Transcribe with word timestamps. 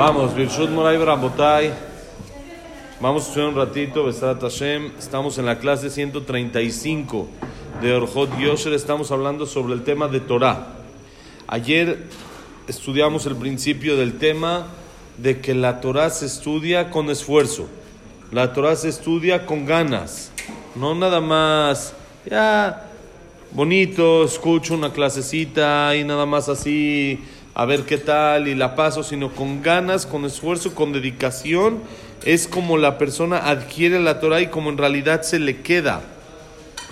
Vamos, 0.00 0.34
Birshut 0.34 0.70
Moray 0.70 0.96
Brambotay. 0.96 1.74
Vamos 3.02 3.24
a 3.24 3.28
estudiar 3.28 3.50
un 3.50 3.54
ratito, 3.54 4.04
Besrat. 4.06 4.42
Estamos 4.98 5.36
en 5.36 5.44
la 5.44 5.58
clase 5.58 5.90
135 5.90 7.28
de 7.82 7.92
Orjot 7.92 8.38
Yosher. 8.38 8.72
Estamos 8.72 9.10
hablando 9.12 9.44
sobre 9.44 9.74
el 9.74 9.84
tema 9.84 10.08
de 10.08 10.20
Torah. 10.20 10.68
Ayer 11.46 12.06
estudiamos 12.66 13.26
el 13.26 13.36
principio 13.36 13.98
del 13.98 14.16
tema 14.16 14.68
de 15.18 15.42
que 15.42 15.52
la 15.52 15.82
Torah 15.82 16.08
se 16.08 16.24
estudia 16.24 16.88
con 16.88 17.10
esfuerzo. 17.10 17.68
La 18.32 18.54
Torah 18.54 18.76
se 18.76 18.88
estudia 18.88 19.44
con 19.44 19.66
ganas. 19.66 20.32
No 20.76 20.94
nada 20.94 21.20
más, 21.20 21.92
ya, 22.24 22.86
bonito, 23.52 24.24
escucho 24.24 24.72
una 24.72 24.94
clasecita 24.94 25.94
y 25.94 26.04
nada 26.04 26.24
más 26.24 26.48
así 26.48 27.22
a 27.54 27.64
ver 27.64 27.82
qué 27.82 27.98
tal 27.98 28.48
y 28.48 28.54
la 28.54 28.74
paso, 28.74 29.02
sino 29.02 29.30
con 29.32 29.62
ganas, 29.62 30.06
con 30.06 30.24
esfuerzo, 30.24 30.74
con 30.74 30.92
dedicación. 30.92 31.80
Es 32.24 32.46
como 32.46 32.76
la 32.76 32.98
persona 32.98 33.38
adquiere 33.38 34.00
la 34.00 34.20
Torah 34.20 34.40
y 34.40 34.48
como 34.48 34.70
en 34.70 34.78
realidad 34.78 35.22
se 35.22 35.38
le 35.38 35.62
queda 35.62 36.02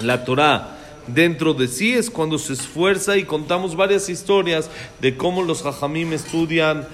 la 0.01 0.25
Torah 0.25 0.79
dentro 1.09 1.55
de 1.55 1.69
sí, 1.69 1.95
es 1.95 2.11
cuando 2.11 2.39
se 2.39 2.53
esfuerza 2.53 3.17
y 3.17 3.25
contamos 3.25 3.77
varias 3.77 4.09
historias 4.09 4.71
de 5.01 5.17
cómo 5.17 5.43
los 5.43 5.65
hajamim 5.65 6.13
estudian 6.13 6.87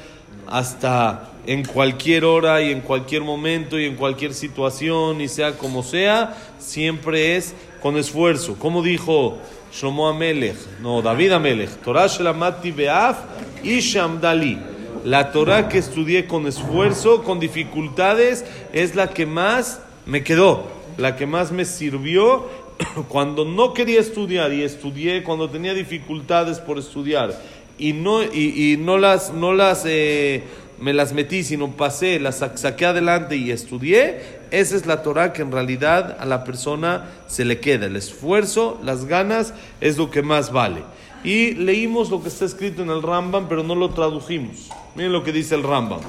hasta 0.47 1.31
en 1.47 1.65
cualquier 1.65 2.25
hora 2.25 2.63
y 2.63 2.71
en 2.71 2.81
cualquier 2.81 3.23
momento 3.23 3.79
y 3.79 3.85
en 3.85 3.97
cualquier 3.97 4.35
situación 4.35 5.21
y 5.21 5.29
sea 5.29 5.59
como 5.59 5.83
sea, 5.83 6.37
siempre 6.59 7.37
es 7.37 7.55
con 7.83 7.97
esfuerzo. 7.97 8.57
Como 8.59 8.83
dijo 8.83 9.39
Shlomo 9.73 10.09
Amelech, 10.09 10.57
no, 10.81 11.03
David 11.03 11.33
Amelech, 11.33 11.71
Torah 11.83 12.07
Shelamati 12.07 12.71
Beaf 12.71 13.17
y 13.63 13.81
Shamdali. 13.81 14.59
La 15.05 15.33
Torah 15.33 15.69
que 15.69 15.77
estudié 15.79 16.27
con 16.27 16.47
esfuerzo, 16.47 17.23
con 17.25 17.39
dificultades, 17.39 18.45
es 18.73 18.95
la 18.95 19.11
que 19.11 19.27
más 19.27 19.81
me 20.07 20.25
quedó, 20.25 20.71
la 20.97 21.15
que 21.15 21.27
más 21.27 21.53
me 21.53 21.67
sirvió 21.67 22.49
cuando 23.09 23.45
no 23.45 23.75
quería 23.75 24.01
estudiar 24.01 24.53
y 24.55 24.63
estudié 24.63 25.23
cuando 25.23 25.51
tenía 25.51 25.75
dificultades 25.75 26.59
por 26.59 26.79
estudiar 26.79 27.39
y 27.79 27.93
no, 27.93 28.23
y, 28.23 28.73
y 28.73 28.77
no 28.77 28.99
las, 28.99 29.33
no 29.33 29.53
las 29.53 29.83
eh, 29.87 30.43
me 30.81 30.93
las 30.93 31.13
metí, 31.13 31.45
sino 31.45 31.71
pasé, 31.73 32.21
las 32.21 32.45
saqué 32.55 32.87
adelante 32.87 33.37
y 33.37 33.51
estudié, 33.51 34.21
esa 34.51 34.77
es 34.77 34.87
la 34.87 35.03
Torah 35.03 35.33
que 35.33 35.43
en 35.43 35.51
realidad 35.53 36.17
a 36.21 36.27
la 36.27 36.45
persona 36.45 37.11
se 37.27 37.45
le 37.45 37.61
queda. 37.61 37.87
El 37.87 37.97
esfuerzo, 37.97 38.81
las 38.83 39.07
ganas, 39.07 39.55
es 39.81 39.97
lo 39.97 40.11
que 40.11 40.23
más 40.23 40.53
vale. 40.53 40.83
Y 41.25 41.55
leímos 41.55 42.11
lo 42.11 42.23
que 42.23 42.29
está 42.29 42.45
escrito 42.45 42.83
en 42.83 42.91
el 42.91 43.03
Rambam, 43.03 43.49
pero 43.49 43.63
no 43.63 43.75
lo 43.75 43.91
tradujimos. 43.91 44.69
Miren 44.95 45.13
lo 45.13 45.25
que 45.25 45.33
dice 45.33 45.55
el 45.55 45.63
Rambam. 45.63 46.01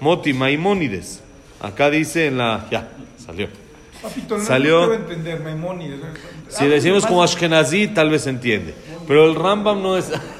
Moti 0.00 0.32
Maimónides. 0.32 1.22
Acá 1.60 1.90
dice 1.90 2.26
en 2.26 2.38
la... 2.38 2.66
Ya, 2.70 2.88
salió. 3.24 3.48
Papito, 4.00 4.38
no, 4.38 4.44
Salió- 4.44 4.86
no 4.86 4.94
entender 4.94 5.40
Maimónides. 5.40 5.98
Si 6.48 6.66
decimos 6.66 7.04
como 7.04 7.22
Ashkenazi, 7.22 7.88
tal 7.88 8.10
vez 8.10 8.28
entiende. 8.28 8.74
Pero 9.08 9.28
el 9.28 9.34
Rambam 9.34 9.82
no 9.82 9.96
es. 9.98 10.12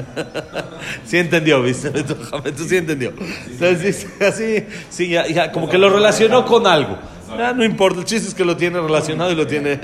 sí 1.04 1.18
entendió, 1.18 1.62
¿viste? 1.62 1.90
Tú 1.90 2.16
sí 2.68 2.76
entendió. 2.76 3.12
Entonces 3.50 4.06
así, 4.20 4.64
sí, 4.90 5.08
ya, 5.08 5.52
como 5.52 5.68
que 5.68 5.78
lo 5.78 5.90
relacionó 5.90 6.44
con 6.44 6.66
algo. 6.66 6.98
Ya, 7.36 7.52
no 7.52 7.64
importa, 7.64 8.00
el 8.00 8.04
chiste 8.04 8.28
es 8.28 8.34
que 8.34 8.44
lo 8.44 8.56
tiene 8.56 8.80
relacionado 8.80 9.32
y 9.32 9.34
lo 9.34 9.46
tiene. 9.46 9.72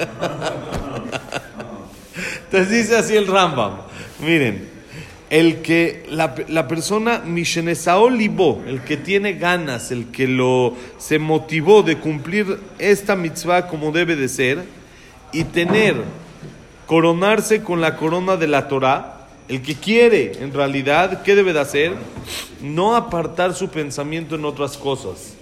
Entonces 2.44 2.70
dice 2.70 2.96
así 2.96 3.16
el 3.16 3.26
Rambam. 3.26 3.72
Miren, 4.20 4.68
el 5.30 5.62
que 5.62 6.06
la, 6.10 6.34
la 6.48 6.68
persona 6.68 7.22
Mishenesao 7.24 8.10
Libo, 8.10 8.62
el 8.66 8.82
que 8.82 8.96
tiene 8.96 9.34
ganas, 9.34 9.90
el 9.90 10.06
que 10.06 10.26
lo 10.26 10.74
se 10.98 11.18
motivó 11.18 11.82
de 11.82 11.98
cumplir 11.98 12.58
esta 12.78 13.16
mitzvah 13.16 13.66
como 13.68 13.92
debe 13.92 14.16
de 14.16 14.28
ser 14.28 14.64
y 15.32 15.44
tener 15.44 15.96
coronarse 16.88 17.62
con 17.62 17.82
la 17.82 17.96
corona 17.96 18.38
de 18.38 18.48
la 18.48 18.66
Torah, 18.66 19.17
el 19.48 19.62
que 19.62 19.74
quiere 19.74 20.32
en 20.40 20.52
realidad, 20.52 21.22
¿qué 21.22 21.34
debe 21.34 21.52
de 21.52 21.60
hacer? 21.60 21.92
No 22.60 22.94
apartar 22.94 23.54
su 23.54 23.68
pensamiento 23.68 24.34
en 24.34 24.44
otras 24.44 24.76
cosas. 24.76 25.34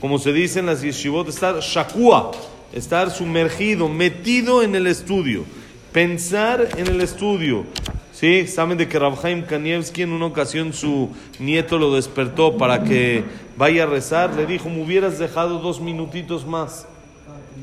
Como 0.00 0.18
se 0.18 0.32
dice 0.32 0.58
en 0.58 0.66
las 0.66 0.82
yeshivot, 0.82 1.28
estar 1.28 1.60
shakua, 1.60 2.32
estar 2.72 3.10
sumergido, 3.10 3.88
metido 3.88 4.62
en 4.62 4.74
el 4.74 4.86
estudio, 4.86 5.44
pensar 5.92 6.68
en 6.76 6.88
el 6.88 7.00
estudio. 7.00 7.64
Sí, 8.12 8.46
saben 8.46 8.78
de 8.78 8.88
que 8.88 8.98
Rabhaim 8.98 9.44
Kanievski 9.44 10.02
en 10.02 10.12
una 10.12 10.26
ocasión 10.26 10.72
su 10.72 11.10
nieto 11.38 11.78
lo 11.78 11.94
despertó 11.94 12.56
para 12.56 12.84
que 12.84 13.24
vaya 13.56 13.84
a 13.84 13.86
rezar, 13.86 14.34
le 14.34 14.46
dijo, 14.46 14.68
me 14.68 14.82
hubieras 14.82 15.18
dejado 15.18 15.58
dos 15.58 15.80
minutitos 15.80 16.46
más. 16.46 16.86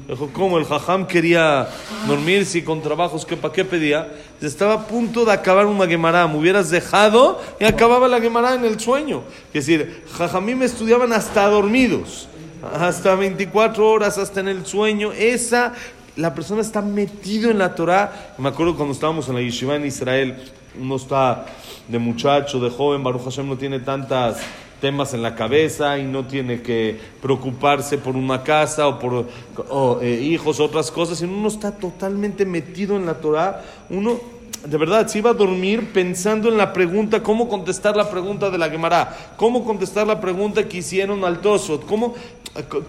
Dijo, 0.07 0.29
¿cómo? 0.33 0.57
El 0.57 0.65
jajam 0.65 1.05
quería 1.05 1.67
dormirse 2.07 2.59
y 2.59 2.61
con 2.61 2.81
trabajos, 2.81 3.25
que 3.25 3.35
¿para 3.35 3.53
qué 3.53 3.65
pedía? 3.65 4.09
Estaba 4.41 4.73
a 4.73 4.87
punto 4.87 5.25
de 5.25 5.33
acabar 5.33 5.65
una 5.65 5.85
Gemara, 5.87 6.27
me 6.27 6.37
hubieras 6.37 6.69
dejado 6.69 7.41
y 7.59 7.65
acababa 7.65 8.07
la 8.07 8.21
Gemara 8.21 8.53
en 8.53 8.65
el 8.65 8.79
sueño. 8.79 9.23
Es 9.53 9.65
decir, 9.65 10.03
jajamim 10.13 10.63
estudiaban 10.63 11.11
hasta 11.11 11.45
dormidos, 11.47 12.27
hasta 12.73 13.15
24 13.15 13.89
horas, 13.89 14.17
hasta 14.17 14.39
en 14.39 14.47
el 14.47 14.65
sueño. 14.65 15.11
Esa, 15.11 15.73
la 16.15 16.33
persona 16.33 16.61
está 16.61 16.81
metido 16.81 17.51
en 17.51 17.57
la 17.57 17.75
Torah. 17.75 18.33
Me 18.37 18.49
acuerdo 18.49 18.75
cuando 18.75 18.93
estábamos 18.93 19.27
en 19.27 19.35
la 19.35 19.41
yeshiva 19.41 19.75
en 19.75 19.85
Israel, 19.85 20.37
uno 20.79 20.95
está 20.95 21.45
de 21.87 21.99
muchacho, 21.99 22.59
de 22.59 22.69
joven, 22.69 23.03
Baruch 23.03 23.23
Hashem 23.23 23.47
no 23.47 23.57
tiene 23.57 23.79
tantas 23.79 24.37
temas 24.81 25.13
en 25.13 25.21
la 25.21 25.35
cabeza 25.35 25.97
y 25.97 26.03
no 26.03 26.25
tiene 26.25 26.61
que 26.61 26.99
preocuparse 27.21 27.97
por 27.97 28.15
una 28.15 28.43
casa 28.43 28.87
o 28.87 28.99
por 28.99 29.27
o, 29.69 29.99
eh, 30.01 30.19
hijos, 30.21 30.59
otras 30.59 30.91
cosas, 30.91 31.19
sino 31.19 31.37
uno 31.37 31.47
está 31.47 31.71
totalmente 31.71 32.45
metido 32.45 32.97
en 32.97 33.05
la 33.05 33.13
Torah, 33.13 33.63
uno 33.89 34.19
de 34.65 34.77
verdad 34.77 35.07
se 35.07 35.19
iba 35.19 35.31
a 35.31 35.33
dormir 35.33 35.91
pensando 35.91 36.49
en 36.49 36.57
la 36.57 36.71
pregunta, 36.71 37.23
cómo 37.23 37.47
contestar 37.47 37.95
la 37.95 38.09
pregunta 38.09 38.49
de 38.49 38.57
la 38.57 38.69
Gemara, 38.69 39.33
cómo 39.37 39.63
contestar 39.63 40.05
la 40.05 40.21
pregunta 40.21 40.67
que 40.67 40.77
hicieron 40.77 41.23
al 41.23 41.39
Tosot, 41.39 41.85
cómo, 41.85 42.13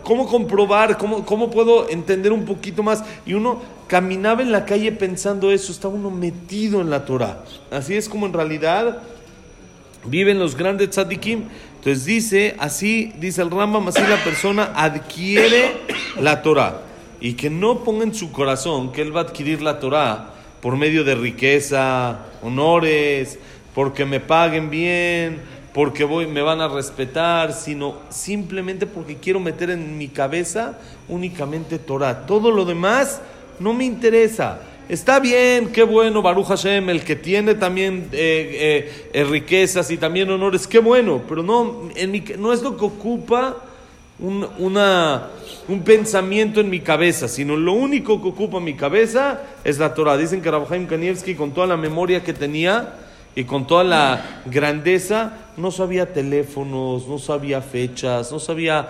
cómo 0.02 0.26
comprobar, 0.26 0.98
cómo, 0.98 1.24
cómo 1.24 1.50
puedo 1.50 1.88
entender 1.88 2.32
un 2.32 2.44
poquito 2.44 2.82
más. 2.82 3.02
Y 3.24 3.32
uno 3.34 3.62
caminaba 3.86 4.42
en 4.42 4.52
la 4.52 4.66
calle 4.66 4.92
pensando 4.92 5.50
eso, 5.50 5.72
estaba 5.72 5.94
uno 5.94 6.10
metido 6.10 6.82
en 6.82 6.90
la 6.90 7.06
Torah. 7.06 7.42
Así 7.70 7.94
es 7.94 8.06
como 8.08 8.26
en 8.26 8.34
realidad 8.34 9.02
viven 10.04 10.38
los 10.38 10.56
grandes 10.56 10.90
tzadikim. 10.90 11.44
Entonces 11.82 12.04
dice, 12.04 12.54
así 12.60 13.12
dice 13.18 13.42
el 13.42 13.50
Rambam, 13.50 13.88
así 13.88 14.02
la 14.08 14.22
persona 14.22 14.70
adquiere 14.72 15.78
la 16.20 16.40
Torah. 16.40 16.82
Y 17.20 17.32
que 17.32 17.50
no 17.50 17.82
ponga 17.82 18.04
en 18.04 18.14
su 18.14 18.30
corazón 18.30 18.92
que 18.92 19.02
él 19.02 19.14
va 19.14 19.22
a 19.22 19.24
adquirir 19.24 19.60
la 19.62 19.80
Torah 19.80 20.30
por 20.60 20.76
medio 20.76 21.02
de 21.02 21.16
riqueza, 21.16 22.20
honores, 22.40 23.40
porque 23.74 24.04
me 24.04 24.20
paguen 24.20 24.70
bien, 24.70 25.40
porque 25.74 26.04
voy, 26.04 26.28
me 26.28 26.40
van 26.40 26.60
a 26.60 26.68
respetar, 26.68 27.52
sino 27.52 27.96
simplemente 28.10 28.86
porque 28.86 29.16
quiero 29.16 29.40
meter 29.40 29.70
en 29.70 29.98
mi 29.98 30.06
cabeza 30.06 30.78
únicamente 31.08 31.80
Torah. 31.80 32.26
Todo 32.26 32.52
lo 32.52 32.64
demás 32.64 33.20
no 33.58 33.74
me 33.74 33.84
interesa. 33.84 34.60
Está 34.88 35.20
bien, 35.20 35.68
qué 35.68 35.84
bueno, 35.84 36.22
Baruch 36.22 36.46
Hashem, 36.46 36.90
el 36.90 37.04
que 37.04 37.14
tiene 37.14 37.54
también 37.54 38.08
eh, 38.12 38.90
eh, 38.92 39.10
eh, 39.12 39.24
riquezas 39.24 39.90
y 39.90 39.96
también 39.96 40.28
honores, 40.28 40.66
qué 40.66 40.80
bueno, 40.80 41.22
pero 41.28 41.42
no, 41.42 41.88
en 41.94 42.24
no 42.38 42.52
es 42.52 42.62
lo 42.62 42.76
que 42.76 42.84
ocupa 42.84 43.58
un, 44.18 44.46
una, 44.58 45.28
un 45.68 45.82
pensamiento 45.82 46.60
en 46.60 46.68
mi 46.68 46.80
cabeza, 46.80 47.28
sino 47.28 47.56
lo 47.56 47.72
único 47.74 48.20
que 48.20 48.28
ocupa 48.28 48.58
mi 48.58 48.74
cabeza 48.74 49.40
es 49.62 49.78
la 49.78 49.94
Torah. 49.94 50.16
Dicen 50.16 50.42
que 50.42 50.50
Rabhaim 50.50 50.86
Kanievski, 50.86 51.36
con 51.36 51.52
toda 51.52 51.68
la 51.68 51.76
memoria 51.76 52.24
que 52.24 52.32
tenía 52.32 52.94
y 53.36 53.44
con 53.44 53.66
toda 53.66 53.84
la 53.84 54.42
grandeza, 54.46 55.41
no 55.56 55.70
sabía 55.70 56.12
teléfonos, 56.12 57.06
no 57.06 57.18
sabía 57.18 57.60
fechas, 57.60 58.32
no 58.32 58.38
sabía 58.38 58.88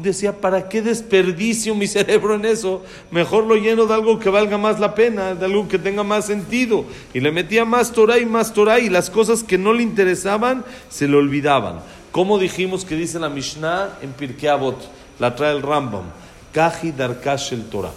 decía, 0.00 0.38
¿para 0.38 0.68
qué 0.68 0.82
desperdicio 0.82 1.74
mi 1.74 1.86
cerebro 1.86 2.34
en 2.34 2.44
eso? 2.44 2.82
Mejor 3.10 3.44
lo 3.44 3.56
lleno 3.56 3.86
de 3.86 3.94
algo 3.94 4.18
que 4.18 4.28
valga 4.28 4.58
más 4.58 4.78
la 4.78 4.94
pena, 4.94 5.34
de 5.34 5.44
algo 5.46 5.68
que 5.68 5.78
tenga 5.78 6.02
más 6.02 6.26
sentido. 6.26 6.84
Y 7.14 7.20
le 7.20 7.32
metía 7.32 7.64
más 7.64 7.92
Torah 7.92 8.18
y 8.18 8.26
más 8.26 8.52
Torah 8.52 8.78
y 8.78 8.88
las 8.88 9.10
cosas 9.10 9.42
que 9.42 9.58
no 9.58 9.72
le 9.72 9.82
interesaban 9.82 10.64
se 10.88 11.08
le 11.08 11.16
olvidaban. 11.16 11.80
Como 12.12 12.38
dijimos 12.38 12.84
que 12.84 12.96
dice 12.96 13.18
la 13.18 13.28
Mishnah 13.28 13.98
en 14.02 14.12
Pirkei 14.12 14.48
Avot, 14.48 14.76
la 15.18 15.34
trae 15.34 15.54
el 15.54 15.62
Rambam, 15.62 16.04
Kaji 16.52 16.92
Darkash 16.92 17.52
el 17.52 17.64
Torah. 17.64 17.92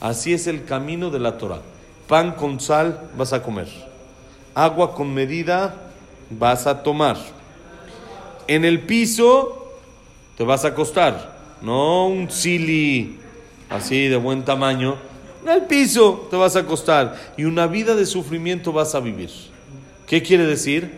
Así 0.00 0.32
es 0.32 0.46
el 0.46 0.64
camino 0.64 1.10
de 1.10 1.18
la 1.18 1.36
Torah. 1.36 1.60
Pan 2.08 2.32
con 2.32 2.58
sal 2.58 3.10
vas 3.16 3.32
a 3.32 3.42
comer. 3.42 3.68
Agua 4.54 4.94
con 4.94 5.12
medida 5.12 5.74
vas 6.30 6.66
a 6.66 6.82
tomar. 6.82 7.18
En 8.50 8.64
el 8.64 8.80
piso 8.80 9.76
te 10.36 10.42
vas 10.42 10.64
a 10.64 10.68
acostar, 10.68 11.38
no 11.62 12.08
un 12.08 12.32
sili 12.32 13.16
así 13.68 14.08
de 14.08 14.16
buen 14.16 14.44
tamaño. 14.44 14.96
En 15.44 15.50
el 15.50 15.66
piso 15.66 16.26
te 16.28 16.36
vas 16.36 16.56
a 16.56 16.58
acostar 16.58 17.14
y 17.36 17.44
una 17.44 17.68
vida 17.68 17.94
de 17.94 18.04
sufrimiento 18.04 18.72
vas 18.72 18.96
a 18.96 18.98
vivir. 18.98 19.30
¿Qué 20.04 20.20
quiere 20.24 20.46
decir? 20.46 20.90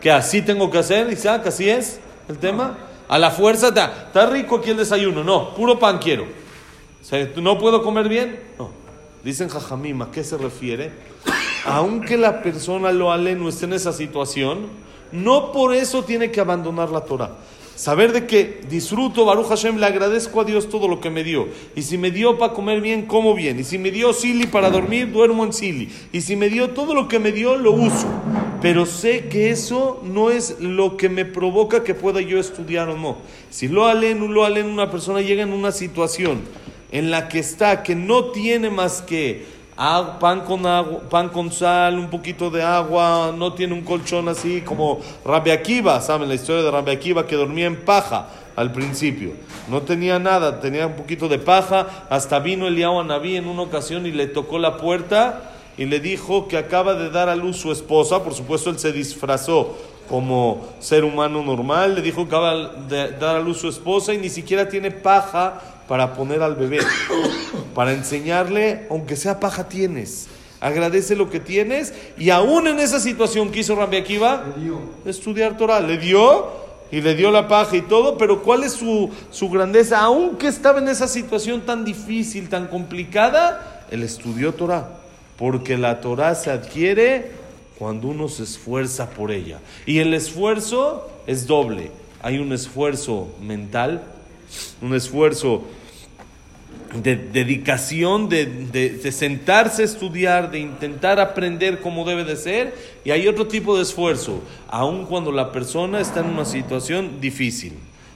¿Que 0.00 0.10
así 0.10 0.42
tengo 0.42 0.68
que 0.68 0.78
hacer, 0.78 1.12
Isaac? 1.12 1.46
¿Así 1.46 1.70
es 1.70 2.00
el 2.28 2.38
tema? 2.38 2.76
A 3.06 3.20
la 3.20 3.30
fuerza, 3.30 3.68
está, 3.68 4.26
rico 4.26 4.56
aquí 4.56 4.70
el 4.70 4.78
desayuno. 4.78 5.22
No, 5.22 5.54
puro 5.54 5.78
pan 5.78 6.00
quiero. 6.00 6.24
O 6.24 7.40
¿No 7.40 7.56
puedo 7.56 7.84
comer 7.84 8.08
bien? 8.08 8.40
No. 8.58 8.70
Dicen 9.22 9.48
Jajamim, 9.48 10.02
¿a 10.02 10.10
qué 10.10 10.24
se 10.24 10.36
refiere? 10.36 10.90
Aunque 11.66 12.16
la 12.16 12.42
persona 12.42 12.90
lo 12.90 13.12
ale 13.12 13.36
no 13.36 13.48
esté 13.48 13.66
en 13.66 13.74
esa 13.74 13.92
situación, 13.92 14.87
no 15.12 15.52
por 15.52 15.74
eso 15.74 16.04
tiene 16.04 16.30
que 16.30 16.40
abandonar 16.40 16.90
la 16.90 17.00
Torah. 17.00 17.36
Saber 17.78 18.12
de 18.12 18.26
que 18.26 18.60
disfruto, 18.68 19.24
Baruch 19.24 19.46
Hashem, 19.46 19.78
le 19.78 19.86
agradezco 19.86 20.40
a 20.40 20.44
Dios 20.44 20.68
todo 20.68 20.88
lo 20.88 21.00
que 21.00 21.10
me 21.10 21.22
dio. 21.22 21.46
Y 21.76 21.82
si 21.82 21.96
me 21.96 22.10
dio 22.10 22.36
para 22.36 22.52
comer 22.52 22.80
bien, 22.80 23.06
como 23.06 23.36
bien. 23.36 23.60
Y 23.60 23.62
si 23.62 23.78
me 23.78 23.92
dio 23.92 24.12
sili 24.12 24.46
para 24.48 24.68
dormir, 24.68 25.12
duermo 25.12 25.44
en 25.44 25.52
sili. 25.52 25.88
Y 26.12 26.22
si 26.22 26.34
me 26.34 26.48
dio 26.48 26.70
todo 26.70 26.92
lo 26.92 27.06
que 27.06 27.20
me 27.20 27.30
dio, 27.30 27.56
lo 27.56 27.70
uso. 27.70 28.08
Pero 28.60 28.84
sé 28.84 29.28
que 29.28 29.50
eso 29.50 30.02
no 30.02 30.30
es 30.30 30.58
lo 30.58 30.96
que 30.96 31.08
me 31.08 31.24
provoca 31.24 31.84
que 31.84 31.94
pueda 31.94 32.20
yo 32.20 32.40
estudiar 32.40 32.88
o 32.88 32.96
no. 32.96 33.18
Si 33.48 33.68
lo 33.68 33.86
alen, 33.86 34.34
lo 34.34 34.44
alen, 34.44 34.66
una 34.66 34.90
persona 34.90 35.20
llega 35.20 35.44
en 35.44 35.52
una 35.52 35.70
situación 35.70 36.40
en 36.90 37.12
la 37.12 37.28
que 37.28 37.38
está, 37.38 37.84
que 37.84 37.94
no 37.94 38.32
tiene 38.32 38.70
más 38.70 39.02
que 39.02 39.46
pan 40.18 40.40
con, 40.40 40.62
pan 41.08 41.28
con 41.28 41.52
sal, 41.52 41.98
un 41.98 42.10
poquito 42.10 42.50
de 42.50 42.62
agua, 42.62 43.32
no 43.36 43.52
tiene 43.52 43.74
un 43.74 43.82
colchón 43.82 44.28
así 44.28 44.62
como 44.62 44.98
Rabbi 45.24 45.52
Akiva, 45.52 46.00
¿saben 46.00 46.28
la 46.28 46.34
historia 46.34 46.64
de 46.64 46.70
Rabbi 46.70 46.90
Akiva 46.90 47.26
que 47.26 47.36
dormía 47.36 47.66
en 47.66 47.84
paja 47.84 48.26
al 48.56 48.72
principio? 48.72 49.34
No 49.68 49.82
tenía 49.82 50.18
nada, 50.18 50.58
tenía 50.58 50.88
un 50.88 50.96
poquito 50.96 51.28
de 51.28 51.38
paja, 51.38 52.06
hasta 52.10 52.40
vino 52.40 52.66
Eliyahu 52.66 53.04
Naví 53.04 53.36
en 53.36 53.46
una 53.46 53.62
ocasión 53.62 54.04
y 54.06 54.10
le 54.10 54.26
tocó 54.26 54.58
la 54.58 54.78
puerta 54.78 55.52
y 55.76 55.84
le 55.84 56.00
dijo 56.00 56.48
que 56.48 56.56
acaba 56.56 56.94
de 56.94 57.10
dar 57.10 57.28
a 57.28 57.36
luz 57.36 57.58
su 57.58 57.70
esposa, 57.70 58.24
por 58.24 58.34
supuesto 58.34 58.70
él 58.70 58.80
se 58.80 58.90
disfrazó 58.90 59.76
como 60.08 60.66
ser 60.80 61.04
humano 61.04 61.40
normal, 61.44 61.94
le 61.94 62.02
dijo 62.02 62.28
que 62.28 62.34
acaba 62.34 62.54
de 62.88 63.12
dar 63.12 63.36
a 63.36 63.40
luz 63.40 63.58
su 63.58 63.68
esposa 63.68 64.12
y 64.12 64.18
ni 64.18 64.28
siquiera 64.28 64.68
tiene 64.68 64.90
paja 64.90 65.60
para 65.88 66.12
poner 66.12 66.42
al 66.42 66.54
bebé, 66.54 66.80
para 67.74 67.92
enseñarle, 67.92 68.86
aunque 68.90 69.16
sea 69.16 69.40
paja 69.40 69.68
tienes, 69.68 70.28
agradece 70.60 71.16
lo 71.16 71.30
que 71.30 71.40
tienes 71.40 71.94
y 72.18 72.30
aún 72.30 72.66
en 72.66 72.78
esa 72.78 73.00
situación 73.00 73.50
que 73.50 73.60
hizo 73.60 73.74
Rabbi 73.74 73.96
Akiva, 73.96 74.44
estudiar 75.06 75.56
Torah, 75.56 75.80
le 75.80 75.96
dio 75.96 76.68
y 76.92 77.00
le 77.00 77.14
dio 77.14 77.30
la 77.30 77.48
paja 77.48 77.76
y 77.76 77.82
todo, 77.82 78.18
pero 78.18 78.42
¿cuál 78.42 78.64
es 78.64 78.72
su, 78.72 79.10
su 79.30 79.48
grandeza? 79.48 80.00
Aunque 80.00 80.48
estaba 80.48 80.78
en 80.78 80.88
esa 80.88 81.08
situación 81.08 81.62
tan 81.62 81.84
difícil, 81.84 82.48
tan 82.48 82.66
complicada, 82.68 83.86
él 83.90 84.02
estudió 84.02 84.52
Torah, 84.54 84.88
porque 85.36 85.78
la 85.78 86.00
Torah 86.00 86.34
se 86.34 86.50
adquiere 86.50 87.32
cuando 87.78 88.08
uno 88.08 88.28
se 88.28 88.42
esfuerza 88.42 89.10
por 89.10 89.30
ella. 89.30 89.58
Y 89.86 90.00
el 90.00 90.12
esfuerzo 90.12 91.08
es 91.26 91.46
doble. 91.46 91.92
Hay 92.20 92.38
un 92.38 92.52
esfuerzo 92.52 93.28
mental, 93.40 94.02
un 94.82 94.94
esfuerzo 94.94 95.62
de 96.94 97.16
dedicación, 97.16 98.28
de, 98.28 98.46
de, 98.46 99.12
sentarse 99.12 99.82
a 99.82 99.84
estudiar, 99.84 100.50
de 100.50 100.58
intentar 100.58 101.20
aprender 101.20 101.80
como 101.80 102.04
debe 102.04 102.24
de 102.24 102.36
ser, 102.36 102.74
y 103.04 103.10
hay 103.10 103.28
otro 103.28 103.46
tipo 103.46 103.76
de 103.76 103.82
esfuerzo, 103.82 104.42
aun 104.68 105.04
cuando 105.04 105.30
la 105.30 105.52
persona 105.52 106.00
está 106.00 106.20
en 106.20 106.26
una 106.26 106.44
situación 106.44 107.20
difícil, 107.20 107.74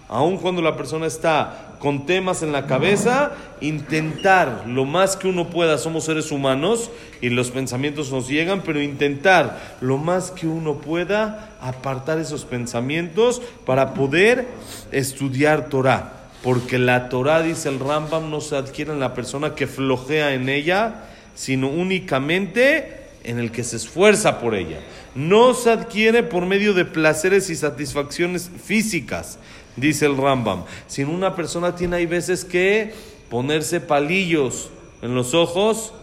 aun 0.08 0.38
cuando 0.38 0.62
la 0.62 0.76
persona 0.76 1.06
está 1.06 1.76
con 1.78 2.06
temas 2.06 2.42
en 2.42 2.52
la 2.52 2.66
cabeza, 2.66 3.32
intentar 3.60 4.64
lo 4.66 4.84
más 4.84 5.16
que 5.16 5.28
uno 5.28 5.50
pueda, 5.50 5.78
somos 5.78 6.04
seres 6.04 6.30
humanos 6.30 6.90
y 7.20 7.28
los 7.28 7.50
pensamientos 7.50 8.10
nos 8.12 8.28
llegan, 8.28 8.62
pero 8.62 8.80
intentar 8.80 9.76
lo 9.80 9.98
más 9.98 10.30
que 10.30 10.46
uno 10.46 10.76
pueda 10.76 11.56
apartar 11.60 12.18
esos 12.18 12.44
pensamientos 12.44 13.42
para 13.66 13.94
poder 13.94 14.46
estudiar 14.92 15.68
Torah 15.68 16.21
porque 16.42 16.78
la 16.78 17.08
Torah, 17.08 17.42
dice 17.42 17.68
el 17.68 17.78
Rambam, 17.78 18.30
no 18.30 18.40
se 18.40 18.56
adquiere 18.56 18.92
en 18.92 19.00
la 19.00 19.14
persona 19.14 19.54
que 19.54 19.66
flojea 19.66 20.34
en 20.34 20.48
ella, 20.48 21.04
sino 21.34 21.68
únicamente 21.68 23.00
en 23.22 23.38
el 23.38 23.52
que 23.52 23.62
se 23.62 23.76
esfuerza 23.76 24.40
por 24.40 24.54
ella. 24.54 24.80
No 25.14 25.54
se 25.54 25.70
adquiere 25.70 26.24
por 26.24 26.44
medio 26.44 26.74
de 26.74 26.84
placeres 26.84 27.48
y 27.48 27.54
satisfacciones 27.54 28.50
físicas, 28.64 29.38
dice 29.76 30.06
el 30.06 30.16
Rambam, 30.16 30.64
sino 30.88 31.12
una 31.12 31.36
persona 31.36 31.76
tiene 31.76 31.96
hay 31.96 32.06
veces 32.06 32.44
que 32.44 32.92
ponerse 33.30 33.80
palillos 33.80 34.70
en 35.00 35.14
los 35.14 35.34
ojos 35.34 35.94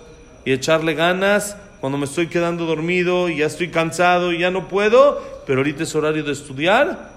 y 0.46 0.54
echarle 0.54 0.94
ganas 0.94 1.58
cuando 1.82 1.98
me 1.98 2.06
estoy 2.06 2.28
quedando 2.28 2.66
dormido 2.66 3.30
y 3.30 3.38
ya 3.38 3.46
estoy 3.46 3.70
cansado 3.70 4.32
y 4.32 4.40
ya 4.40 4.52
no 4.52 4.70
puedo, 4.70 5.22
pero 5.46 5.60
ahorita 5.60 5.84
es 5.84 5.96
horario 5.96 6.24
de 6.24 6.32
estudiar, 6.32 7.12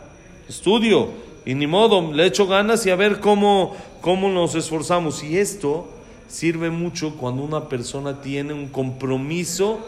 estudio 0.49 1.32
y 1.45 1.55
ni 1.55 1.67
modo, 1.67 2.13
le 2.13 2.27
echo 2.27 2.47
ganas 2.47 2.87
y 2.87 2.91
a 2.91 2.97
ver 2.97 3.21
cómo, 3.21 3.77
cómo 4.01 4.29
nos 4.29 4.55
esforzamos. 4.55 5.25
Y 5.25 5.39
esto 5.39 5.89
sirve 6.29 6.71
mucho 6.71 7.17
cuando 7.17 7.43
una 7.43 7.69
persona 7.69 8.21
tiene 8.23 8.53
un 8.53 8.69
compromiso 8.69 9.81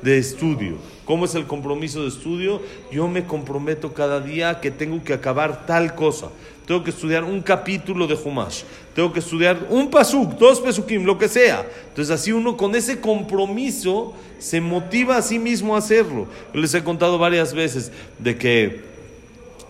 de 0.00 0.18
estudio. 0.18 0.76
¿Cómo 1.04 1.24
es 1.24 1.34
el 1.34 1.46
compromiso 1.46 2.02
de 2.02 2.08
estudio? 2.08 2.62
Yo 2.92 3.08
me 3.08 3.24
comprometo 3.24 3.92
cada 3.92 4.20
día 4.20 4.60
que 4.60 4.70
tengo 4.70 5.02
que 5.02 5.12
acabar 5.12 5.66
tal 5.66 5.94
cosa. 5.94 6.28
Tengo 6.66 6.84
que 6.84 6.90
estudiar 6.90 7.24
un 7.24 7.40
capítulo 7.40 8.06
de 8.06 8.14
Humash. 8.14 8.62
Tengo 8.94 9.12
que 9.12 9.18
estudiar 9.18 9.66
un 9.68 9.90
pasuk, 9.90 10.38
dos 10.38 10.60
pesukim, 10.60 11.04
lo 11.04 11.18
que 11.18 11.28
sea. 11.28 11.66
Entonces 11.88 12.14
así 12.14 12.30
uno 12.30 12.56
con 12.56 12.76
ese 12.76 13.00
compromiso 13.00 14.12
se 14.38 14.60
motiva 14.60 15.16
a 15.16 15.22
sí 15.22 15.40
mismo 15.40 15.74
a 15.74 15.78
hacerlo. 15.78 16.28
Les 16.54 16.72
he 16.74 16.84
contado 16.84 17.18
varias 17.18 17.52
veces 17.52 17.90
de 18.20 18.36
que 18.36 18.91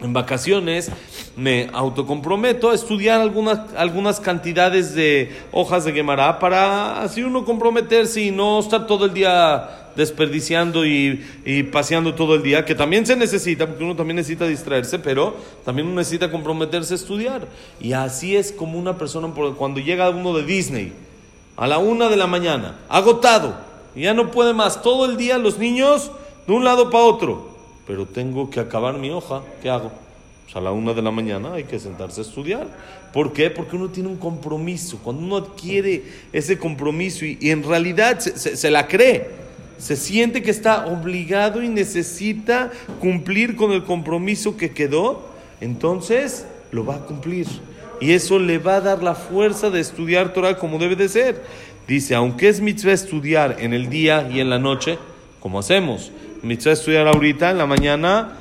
en 0.07 0.13
vacaciones 0.13 0.91
me 1.37 1.69
autocomprometo 1.73 2.71
a 2.71 2.75
estudiar 2.75 3.21
algunas, 3.21 3.61
algunas 3.75 4.21
cantidades 4.21 4.95
de 4.95 5.35
hojas 5.51 5.85
de 5.85 5.93
Gemara 5.93 6.39
para 6.39 7.03
así 7.03 7.23
uno 7.23 7.45
comprometerse 7.45 8.23
y 8.23 8.31
no 8.31 8.61
estar 8.61 8.87
todo 8.87 9.07
el 9.07 9.15
día 9.15 9.91
desperdiciando 9.97 10.87
y, 10.87 11.23
y, 11.45 11.65
paseando 11.65 12.15
todo 12.15 12.35
el 12.35 12.43
día, 12.43 12.65
que 12.65 12.75
también 12.75 13.05
se 13.05 13.15
necesita, 13.15 13.67
porque 13.67 13.85
uno 13.85 13.95
también 13.95 14.17
necesita 14.17 14.47
distraerse, 14.47 14.99
pero 14.99 15.37
también 15.67 15.87
uno 15.87 15.97
necesita 15.97 16.31
comprometerse 16.31 16.95
a 16.95 16.97
estudiar. 16.97 17.47
Y 17.79 17.93
así 17.93 18.35
es 18.35 18.53
como 18.53 18.79
una 18.79 18.97
persona, 18.97 19.29
cuando 19.59 19.81
llega 19.81 20.09
uno 20.09 20.33
de 20.33 20.45
Disney, 20.45 20.95
a 21.59 21.67
la 21.67 21.77
una 21.77 22.09
de 22.09 22.17
la 22.17 22.27
mañana, 22.27 22.79
agotado, 22.89 23.55
ya 23.95 24.15
no 24.15 24.31
puede 24.31 24.55
más, 24.55 24.81
todo 24.81 25.05
el 25.05 25.19
día 25.19 25.37
los 25.37 25.59
niños 25.59 26.11
de 26.47 26.55
un 26.55 26.65
lado 26.65 26.89
para 26.89 27.05
otro 27.05 27.52
pero 27.87 28.06
tengo 28.06 28.50
que 28.50 28.61
acabar 28.61 28.99
mi 28.99 29.11
hoja, 29.11 29.43
¿qué 29.61 29.70
hago? 29.70 29.90
Pues 30.44 30.56
a 30.56 30.61
la 30.61 30.73
una 30.73 30.93
de 30.93 31.02
la 31.02 31.11
mañana 31.11 31.55
hay 31.55 31.64
que 31.64 31.79
sentarse 31.79 32.20
a 32.20 32.24
estudiar. 32.24 32.67
¿Por 33.12 33.32
qué? 33.32 33.51
Porque 33.51 33.77
uno 33.77 33.89
tiene 33.89 34.08
un 34.08 34.17
compromiso. 34.17 34.98
Cuando 35.03 35.22
uno 35.22 35.36
adquiere 35.36 36.05
ese 36.32 36.58
compromiso 36.58 37.24
y, 37.24 37.39
en 37.51 37.62
realidad 37.62 38.19
se, 38.20 38.70
la 38.70 38.86
cree, 38.86 39.29
se 39.79 39.96
siente 39.96 40.43
que 40.43 40.51
está 40.51 40.86
obligado 40.86 41.62
y 41.62 41.69
necesita 41.69 42.70
cumplir 43.01 43.56
con 43.56 43.72
el 43.72 43.84
compromiso 43.84 44.56
que 44.56 44.72
quedó, 44.72 45.22
entonces 45.60 46.46
lo 46.70 46.84
va 46.84 46.96
a 46.96 47.01
cumplir. 47.01 47.46
Y 48.01 48.12
eso 48.12 48.39
le 48.39 48.58
va 48.58 48.77
a 48.77 48.81
dar 48.81 49.03
la 49.03 49.15
fuerza 49.15 49.70
de 49.70 49.81
estudiar 49.81 50.32
Torah 50.32 50.58
como 50.58 50.79
debe 50.79 50.96
de 50.96 51.08
ser. 51.08 51.43
Dice, 51.86 52.15
aunque 52.15 52.48
es 52.48 52.60
mitzvah 52.60 52.93
estudiar 52.93 53.56
en 53.60 53.74
el 53.74 53.89
día 53.89 54.29
y 54.32 54.41
en 54.41 54.51
la 54.51 54.58
noche, 54.58 54.98
como 55.41 55.58
hacemos, 55.58 56.10
mitzvah 56.43 56.72
estudiar 56.72 57.06
ahorita, 57.06 57.51
en 57.51 57.58
la 57.58 57.67
mañana, 57.67 58.32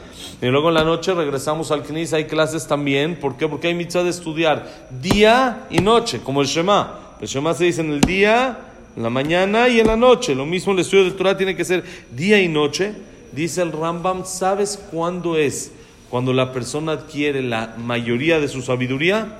y 0.41 0.47
luego 0.47 0.69
en 0.69 0.75
la 0.75 0.83
noche 0.83 1.13
regresamos 1.13 1.71
al 1.71 1.83
Knis, 1.83 2.13
hay 2.13 2.25
clases 2.25 2.67
también. 2.67 3.15
¿Por 3.15 3.37
qué? 3.37 3.47
Porque 3.47 3.67
hay 3.67 3.75
mitzvah 3.75 4.03
de 4.03 4.09
estudiar 4.09 4.87
día 5.01 5.67
y 5.69 5.79
noche, 5.79 6.21
como 6.23 6.41
el 6.41 6.47
Shema. 6.47 6.99
El 7.21 7.27
Shema 7.27 7.53
se 7.53 7.65
dice 7.65 7.81
en 7.81 7.91
el 7.91 8.01
día, 8.01 8.57
en 8.95 9.03
la 9.03 9.09
mañana 9.09 9.69
y 9.69 9.79
en 9.79 9.87
la 9.87 9.95
noche. 9.95 10.33
Lo 10.33 10.45
mismo 10.45 10.73
el 10.73 10.79
estudio 10.79 11.05
de 11.05 11.11
Torah 11.11 11.37
tiene 11.37 11.55
que 11.55 11.63
ser 11.63 11.83
día 12.15 12.41
y 12.41 12.47
noche. 12.47 12.93
Dice 13.31 13.61
el 13.61 13.71
Rambam, 13.71 14.25
¿sabes 14.25 14.77
cuándo 14.91 15.37
es? 15.37 15.71
Cuando 16.09 16.33
la 16.33 16.51
persona 16.51 16.93
adquiere 16.93 17.41
la 17.41 17.75
mayoría 17.77 18.39
de 18.39 18.47
su 18.47 18.61
sabiduría 18.61 19.37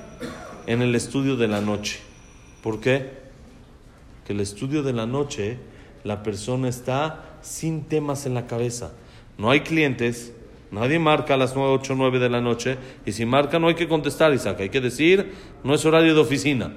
en 0.67 0.81
el 0.83 0.93
estudio 0.93 1.35
de 1.35 1.47
la 1.47 1.61
noche. 1.61 1.99
¿Por 2.61 2.79
qué? 2.79 3.09
Que 4.25 4.33
el 4.33 4.39
estudio 4.39 4.83
de 4.83 4.93
la 4.93 5.07
noche, 5.07 5.57
la 6.03 6.21
persona 6.21 6.69
está 6.69 7.30
sin 7.41 7.83
temas 7.83 8.25
en 8.25 8.33
la 8.33 8.47
cabeza. 8.47 8.91
No 9.37 9.49
hay 9.49 9.61
clientes, 9.61 10.33
nadie 10.71 10.99
marca 10.99 11.33
a 11.33 11.37
las 11.37 11.55
9, 11.55 11.73
8, 11.73 11.95
9 11.95 12.19
de 12.19 12.29
la 12.29 12.41
noche, 12.41 12.77
y 13.05 13.11
si 13.11 13.25
marca 13.25 13.59
no 13.59 13.67
hay 13.67 13.75
que 13.75 13.87
contestar, 13.87 14.33
Isaac, 14.33 14.59
hay 14.59 14.69
que 14.69 14.81
decir, 14.81 15.33
no 15.63 15.73
es 15.73 15.85
horario 15.85 16.13
de 16.13 16.21
oficina. 16.21 16.71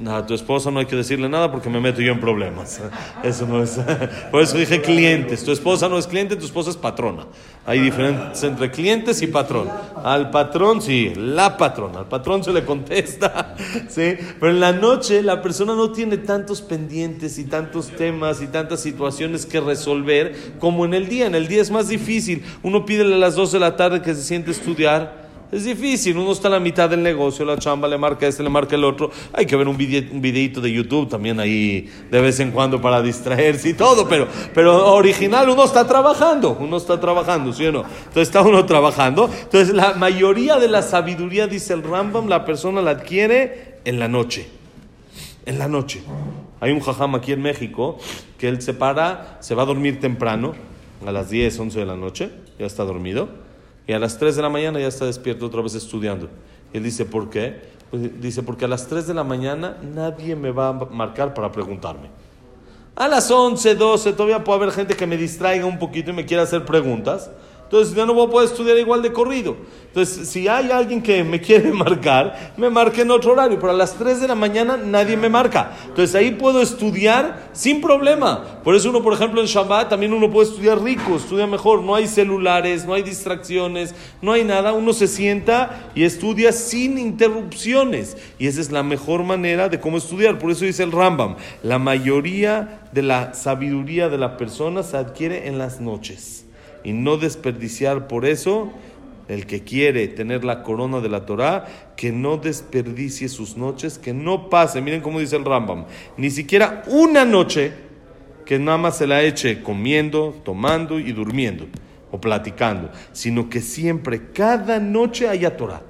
No, 0.00 0.16
a 0.16 0.26
tu 0.26 0.32
esposa 0.32 0.70
no 0.70 0.80
hay 0.80 0.86
que 0.86 0.96
decirle 0.96 1.28
nada 1.28 1.52
porque 1.52 1.68
me 1.68 1.78
meto 1.78 2.00
yo 2.00 2.12
en 2.12 2.20
problemas. 2.20 2.80
Eso 3.22 3.46
no 3.46 3.62
es. 3.62 3.78
Por 4.30 4.40
eso 4.40 4.56
dije 4.56 4.80
clientes. 4.80 5.44
Tu 5.44 5.52
esposa 5.52 5.90
no 5.90 5.98
es 5.98 6.06
cliente, 6.06 6.36
tu 6.36 6.46
esposa 6.46 6.70
es 6.70 6.76
patrona. 6.78 7.26
Hay 7.66 7.80
diferencias 7.80 8.42
entre 8.44 8.70
clientes 8.70 9.20
y 9.20 9.26
patrón. 9.26 9.68
Al 10.02 10.30
patrón, 10.30 10.80
sí, 10.80 11.12
la 11.14 11.58
patrona. 11.58 11.98
Al 11.98 12.08
patrón 12.08 12.42
se 12.42 12.50
le 12.50 12.64
contesta, 12.64 13.54
¿sí? 13.88 14.14
Pero 14.40 14.50
en 14.50 14.60
la 14.60 14.72
noche 14.72 15.22
la 15.22 15.42
persona 15.42 15.74
no 15.74 15.92
tiene 15.92 16.16
tantos 16.16 16.62
pendientes 16.62 17.38
y 17.38 17.44
tantos 17.44 17.88
temas 17.88 18.40
y 18.40 18.46
tantas 18.46 18.80
situaciones 18.80 19.44
que 19.44 19.60
resolver 19.60 20.54
como 20.58 20.86
en 20.86 20.94
el 20.94 21.10
día. 21.10 21.26
En 21.26 21.34
el 21.34 21.46
día 21.46 21.60
es 21.60 21.70
más 21.70 21.88
difícil. 21.88 22.42
Uno 22.62 22.86
pide 22.86 23.02
a 23.02 23.18
las 23.18 23.34
12 23.34 23.56
de 23.56 23.60
la 23.60 23.76
tarde 23.76 24.00
que 24.00 24.14
se 24.14 24.22
siente 24.22 24.48
a 24.48 24.54
estudiar 24.54 25.19
es 25.52 25.64
difícil, 25.64 26.16
uno 26.16 26.30
está 26.30 26.46
en 26.46 26.52
la 26.52 26.60
mitad 26.60 26.88
del 26.88 27.02
negocio, 27.02 27.44
la 27.44 27.58
chamba 27.58 27.88
le 27.88 27.98
marca 27.98 28.26
este, 28.26 28.42
le 28.42 28.48
marca 28.48 28.76
el 28.76 28.84
otro. 28.84 29.10
Hay 29.32 29.46
que 29.46 29.56
ver 29.56 29.66
un, 29.66 29.74
un 29.74 30.22
videito 30.22 30.60
de 30.60 30.72
YouTube 30.72 31.08
también 31.08 31.40
ahí 31.40 31.90
de 32.08 32.20
vez 32.20 32.38
en 32.38 32.52
cuando 32.52 32.80
para 32.80 33.02
distraerse 33.02 33.70
y 33.70 33.74
todo, 33.74 34.08
pero, 34.08 34.28
pero 34.54 34.94
original 34.94 35.48
uno 35.48 35.64
está 35.64 35.86
trabajando, 35.88 36.56
uno 36.60 36.76
está 36.76 37.00
trabajando, 37.00 37.52
¿sí 37.52 37.66
o 37.66 37.72
no? 37.72 37.80
Entonces 37.80 38.28
está 38.28 38.42
uno 38.42 38.64
trabajando. 38.64 39.28
Entonces 39.42 39.74
la 39.74 39.94
mayoría 39.94 40.58
de 40.58 40.68
la 40.68 40.82
sabiduría, 40.82 41.48
dice 41.48 41.74
el 41.74 41.82
Rambam, 41.82 42.28
la 42.28 42.44
persona 42.44 42.80
la 42.80 42.92
adquiere 42.92 43.80
en 43.84 43.98
la 43.98 44.06
noche. 44.06 44.48
En 45.46 45.58
la 45.58 45.66
noche. 45.66 46.02
Hay 46.60 46.70
un 46.70 46.80
jajam 46.80 47.16
aquí 47.16 47.32
en 47.32 47.42
México 47.42 47.98
que 48.38 48.48
él 48.48 48.62
se 48.62 48.72
para, 48.72 49.38
se 49.40 49.56
va 49.56 49.64
a 49.64 49.66
dormir 49.66 49.98
temprano, 49.98 50.54
a 51.04 51.10
las 51.10 51.30
10, 51.30 51.58
11 51.58 51.78
de 51.80 51.86
la 51.86 51.96
noche, 51.96 52.30
ya 52.58 52.66
está 52.66 52.84
dormido 52.84 53.49
y 53.90 53.92
a 53.92 53.98
las 53.98 54.18
3 54.18 54.36
de 54.36 54.42
la 54.42 54.48
mañana 54.48 54.78
ya 54.78 54.86
está 54.86 55.04
despierto 55.04 55.46
otra 55.46 55.62
vez 55.62 55.74
estudiando. 55.74 56.28
Y 56.72 56.76
él 56.76 56.84
dice, 56.84 57.04
¿por 57.04 57.28
qué? 57.28 57.60
Pues 57.90 58.20
dice, 58.20 58.40
porque 58.44 58.64
a 58.64 58.68
las 58.68 58.86
3 58.86 59.08
de 59.08 59.14
la 59.14 59.24
mañana 59.24 59.78
nadie 59.82 60.36
me 60.36 60.52
va 60.52 60.68
a 60.68 60.72
marcar 60.72 61.34
para 61.34 61.50
preguntarme. 61.50 62.08
A 62.94 63.08
las 63.08 63.28
11, 63.28 63.74
12 63.74 64.12
todavía 64.12 64.44
puede 64.44 64.60
haber 64.60 64.70
gente 64.70 64.94
que 64.94 65.08
me 65.08 65.16
distraiga 65.16 65.66
un 65.66 65.80
poquito 65.80 66.12
y 66.12 66.12
me 66.12 66.24
quiera 66.24 66.44
hacer 66.44 66.64
preguntas. 66.64 67.32
Entonces 67.70 67.94
ya 67.94 68.04
no 68.04 68.14
voy 68.14 68.26
a 68.26 68.30
poder 68.30 68.48
estudiar 68.48 68.76
igual 68.78 69.00
de 69.00 69.12
corrido. 69.12 69.56
Entonces, 69.86 70.28
si 70.28 70.48
hay 70.48 70.72
alguien 70.72 71.00
que 71.00 71.22
me 71.22 71.40
quiere 71.40 71.72
marcar, 71.72 72.52
me 72.56 72.68
marque 72.68 73.02
en 73.02 73.12
otro 73.12 73.30
horario. 73.30 73.60
Pero 73.60 73.70
a 73.70 73.76
las 73.76 73.94
3 73.94 74.22
de 74.22 74.26
la 74.26 74.34
mañana 74.34 74.76
nadie 74.76 75.16
me 75.16 75.28
marca. 75.28 75.70
Entonces 75.86 76.16
ahí 76.16 76.32
puedo 76.32 76.60
estudiar 76.62 77.48
sin 77.52 77.80
problema. 77.80 78.60
Por 78.64 78.74
eso 78.74 78.90
uno, 78.90 79.04
por 79.04 79.12
ejemplo, 79.12 79.40
en 79.40 79.46
Shabbat 79.46 79.88
también 79.88 80.12
uno 80.12 80.28
puede 80.32 80.48
estudiar 80.48 80.82
rico, 80.82 81.14
estudia 81.14 81.46
mejor. 81.46 81.84
No 81.84 81.94
hay 81.94 82.08
celulares, 82.08 82.86
no 82.86 82.94
hay 82.94 83.04
distracciones, 83.04 83.94
no 84.20 84.32
hay 84.32 84.42
nada. 84.42 84.72
Uno 84.72 84.92
se 84.92 85.06
sienta 85.06 85.92
y 85.94 86.02
estudia 86.02 86.50
sin 86.50 86.98
interrupciones. 86.98 88.16
Y 88.40 88.48
esa 88.48 88.60
es 88.60 88.72
la 88.72 88.82
mejor 88.82 89.22
manera 89.22 89.68
de 89.68 89.78
cómo 89.78 89.98
estudiar. 89.98 90.40
Por 90.40 90.50
eso 90.50 90.64
dice 90.64 90.82
el 90.82 90.90
Rambam, 90.90 91.36
la 91.62 91.78
mayoría 91.78 92.80
de 92.90 93.02
la 93.02 93.32
sabiduría 93.32 94.08
de 94.08 94.18
la 94.18 94.36
persona 94.36 94.82
se 94.82 94.96
adquiere 94.96 95.46
en 95.46 95.56
las 95.56 95.80
noches 95.80 96.46
y 96.84 96.92
no 96.92 97.16
desperdiciar 97.16 98.08
por 98.08 98.24
eso 98.24 98.70
el 99.28 99.46
que 99.46 99.62
quiere 99.62 100.08
tener 100.08 100.44
la 100.44 100.62
corona 100.62 101.00
de 101.00 101.08
la 101.08 101.24
Torá, 101.24 101.66
que 101.96 102.10
no 102.10 102.36
desperdicie 102.36 103.28
sus 103.28 103.56
noches, 103.56 103.98
que 103.98 104.12
no 104.12 104.50
pase, 104.50 104.80
miren 104.80 105.00
cómo 105.00 105.20
dice 105.20 105.36
el 105.36 105.44
Rambam, 105.44 105.84
ni 106.16 106.30
siquiera 106.30 106.82
una 106.88 107.24
noche 107.24 107.72
que 108.44 108.58
nada 108.58 108.78
más 108.78 108.98
se 108.98 109.06
la 109.06 109.22
eche 109.22 109.62
comiendo, 109.62 110.34
tomando 110.44 110.98
y 110.98 111.12
durmiendo 111.12 111.66
o 112.10 112.20
platicando, 112.20 112.90
sino 113.12 113.48
que 113.48 113.60
siempre, 113.60 114.32
cada 114.32 114.80
noche 114.80 115.28
haya 115.28 115.56
Torah. 115.56 115.82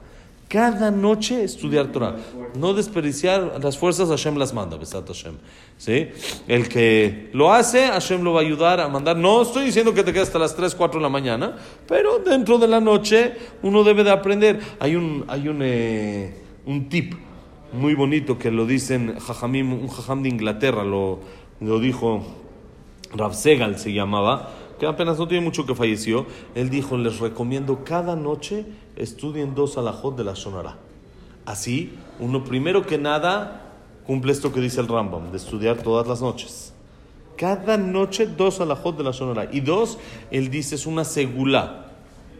Cada 0.51 0.91
noche 0.91 1.45
estudiar 1.45 1.93
Torah. 1.93 2.17
No 2.57 2.75
desperdiciar 2.75 3.61
las 3.63 3.79
fuerzas, 3.79 4.09
Hashem 4.09 4.37
las 4.37 4.53
manda, 4.53 4.77
Besat 4.77 5.07
Hashem. 5.07 5.37
¿Sí? 5.79 6.09
El 6.49 6.69
que 6.69 7.31
lo 7.33 7.53
hace, 7.53 7.87
Hashem 7.87 8.21
lo 8.25 8.33
va 8.33 8.41
a 8.41 8.43
ayudar 8.43 8.81
a 8.81 8.89
mandar. 8.89 9.17
No 9.17 9.43
estoy 9.43 9.67
diciendo 9.67 9.95
que 9.95 10.03
te 10.03 10.13
quedes 10.13 10.27
hasta 10.27 10.41
las 10.41 10.57
3, 10.57 10.75
4 10.75 10.99
de 10.99 11.03
la 11.05 11.09
mañana, 11.09 11.57
pero 11.87 12.19
dentro 12.19 12.59
de 12.59 12.67
la 12.67 12.81
noche 12.81 13.37
uno 13.63 13.85
debe 13.85 14.03
de 14.03 14.11
aprender. 14.11 14.59
Hay 14.81 14.97
un, 14.97 15.25
hay 15.29 15.47
un, 15.47 15.61
eh, 15.63 16.35
un 16.67 16.89
tip 16.89 17.15
muy 17.73 17.95
bonito 17.95 18.37
que 18.37 18.51
lo 18.51 18.67
dicen 18.67 19.21
Jajamim, 19.21 19.73
un 19.73 19.87
jajam 19.87 20.25
de 20.25 20.31
Inglaterra, 20.31 20.83
lo, 20.83 21.21
lo 21.61 21.79
dijo 21.79 22.27
Rav 23.15 23.35
Segal 23.35 23.79
se 23.79 23.93
llamaba 23.93 24.51
que 24.81 24.87
apenas 24.87 25.19
no 25.19 25.29
tiene 25.29 25.45
mucho 25.45 25.67
que 25.67 25.75
falleció, 25.75 26.25
él 26.55 26.71
dijo, 26.71 26.97
les 26.97 27.19
recomiendo 27.19 27.85
cada 27.85 28.17
noche 28.17 28.65
estudien 28.97 29.55
dos 29.55 29.77
alajot 29.77 30.17
de 30.17 30.25
la 30.25 30.33
Shonara. 30.33 30.79
Así, 31.45 31.93
uno 32.19 32.45
primero 32.45 32.87
que 32.87 32.97
nada 32.97 33.75
cumple 34.07 34.33
esto 34.33 34.55
que 34.55 34.61
dice 34.61 34.81
el 34.81 34.89
Rambam, 34.89 35.33
de 35.33 35.37
estudiar 35.37 35.77
todas 35.83 36.09
las 36.09 36.23
noches. 36.23 36.73
Cada 37.37 37.77
noche 37.77 38.27
dos 38.27 38.63
alajot 38.63 38.97
de 38.97 39.05
la 39.05 39.11
Shonara. 39.11 39.51
Y 39.53 39.61
dos, 39.61 39.99
él 40.31 40.51
dice, 40.51 40.77
es 40.77 40.87
una 40.87 41.05
segula. 41.05 41.91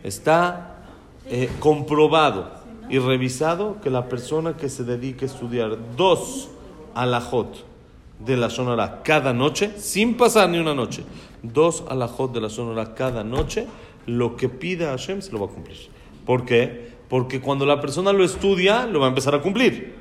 Está 0.03 0.79
eh, 1.27 1.51
comprobado 1.61 2.53
y 2.89 2.99
revisado 2.99 3.83
que 3.83 3.91
la 3.91 4.09
persona 4.09 4.57
que 4.57 4.71
se 4.71 4.85
dedique 4.85 5.27
a 5.27 5.29
estudiar 5.29 5.77
dos 5.95 6.49
alajot 6.95 7.70
de 8.25 8.37
la 8.37 8.51
Sonora 8.51 9.03
cada 9.03 9.33
noche, 9.33 9.73
sin 9.77 10.17
pasar 10.17 10.49
ni 10.51 10.59
una 10.59 10.75
noche, 10.75 11.05
dos 11.43 11.85
alajot 11.89 12.33
de 12.33 12.41
la 12.41 12.51
Sonora 12.51 12.95
cada 12.95 13.25
noche, 13.25 13.67
lo 14.07 14.37
que 14.37 14.49
pida 14.49 14.91
Hashem 14.91 15.23
se 15.23 15.33
lo 15.33 15.41
va 15.41 15.47
a 15.47 15.49
cumplir. 15.49 15.77
¿Por 16.27 16.45
qué? 16.45 16.91
Porque 17.09 17.41
cuando 17.41 17.67
la 17.67 17.81
persona 17.81 18.13
lo 18.13 18.25
estudia, 18.25 18.87
lo 18.87 19.01
va 19.01 19.07
a 19.07 19.09
empezar 19.09 19.35
a 19.35 19.43
cumplir. 19.43 19.95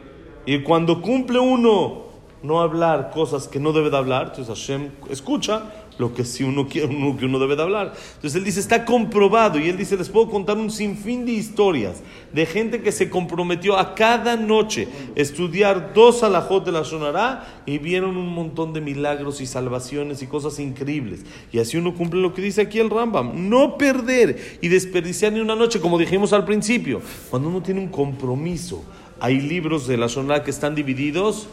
Y 0.46 0.62
cuando 0.62 1.02
cumple 1.02 1.40
uno 1.40 2.10
no 2.44 2.62
hablar 2.62 3.12
cosas 3.12 3.48
que 3.48 3.60
no 3.60 3.74
debe 3.74 3.90
de 3.90 3.98
hablar, 3.98 4.28
entonces 4.28 4.48
Hashem 4.48 4.92
escucha 5.10 5.64
lo 6.00 6.13
que 6.13 6.24
si 6.24 6.44
uno 6.44 6.68
quiere, 6.68 6.88
uno, 6.96 7.15
que 7.15 7.25
uno 7.25 7.38
debe 7.38 7.56
de 7.56 7.62
hablar. 7.62 7.94
Entonces 8.15 8.36
él 8.36 8.44
dice, 8.44 8.60
está 8.60 8.86
comprobado, 8.86 9.60
y 9.60 9.70
él 9.70 9.77
dice, 9.77 9.98
les 9.98 10.10
puedo 10.10 10.29
contar 10.29 10.58
un 10.58 10.72
sinfín 10.72 11.25
de 11.25 11.34
historias 11.34 12.01
de 12.34 12.46
gente 12.46 12.82
que 12.82 12.91
se 12.91 13.10
comprometió 13.10 13.77
a 13.77 13.94
cada 13.94 14.36
noche 14.36 14.88
estudiar 15.15 15.94
dos 15.94 16.24
alajot 16.24 16.65
de 16.65 16.72
la 16.72 16.84
Shonará 16.84 17.62
y 17.65 17.77
vieron 17.77 18.18
un 18.18 18.34
montón 18.34 18.74
de 18.74 18.82
milagros 18.82 19.41
y 19.41 19.46
salvaciones 19.46 20.22
y 20.22 20.27
cosas 20.27 20.58
increíbles. 20.60 21.25
Y 21.51 21.60
así 21.60 21.77
uno 21.77 21.94
cumple 21.94 22.22
lo 22.22 22.34
que 22.34 22.41
dice 22.41 22.62
aquí 22.62 22.79
el 22.79 22.89
Rambam, 22.89 23.50
no 23.50 23.77
perder 23.77 24.60
y 24.62 24.70
desperdiciar 24.70 25.34
ni 25.34 25.41
una 25.41 25.56
noche, 25.56 25.82
como 25.82 25.98
dijimos 25.98 26.32
al 26.32 26.46
principio, 26.46 27.01
cuando 27.29 27.50
uno 27.50 27.62
tiene 27.62 27.82
un 27.82 27.89
compromiso. 27.89 28.84
Hay 29.20 29.41
libros 29.41 29.86
de 29.86 29.98
la 29.98 30.08
Shonará 30.08 30.44
que 30.46 30.51
están 30.51 30.75
divididos 30.75 31.50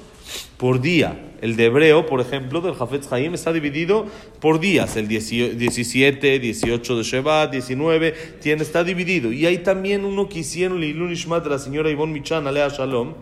por 0.56 0.80
día. 0.80 1.22
El 1.40 1.56
de 1.56 1.66
hebreo, 1.66 2.06
por 2.06 2.20
ejemplo, 2.20 2.60
del 2.60 2.74
Jafetz 2.74 3.12
Haim 3.12 3.34
está 3.34 3.52
dividido 3.52 4.06
por 4.40 4.58
días. 4.58 4.96
El 4.96 5.06
17, 5.08 6.38
18 6.38 6.96
de 6.96 7.02
Shevat, 7.02 7.50
19, 7.52 8.12
tiene, 8.40 8.62
está 8.62 8.84
dividido. 8.84 9.32
Y 9.32 9.46
hay 9.46 9.58
también 9.58 10.04
uno 10.04 10.28
que 10.28 10.40
hicieron 10.40 10.80
Leilun 10.80 11.12
Ishmat 11.12 11.44
de 11.44 11.50
la 11.50 11.58
señora 11.58 11.90
Ivonne 11.90 12.12
Michan, 12.12 12.46
Alea 12.46 12.68
Shalom, 12.68 13.14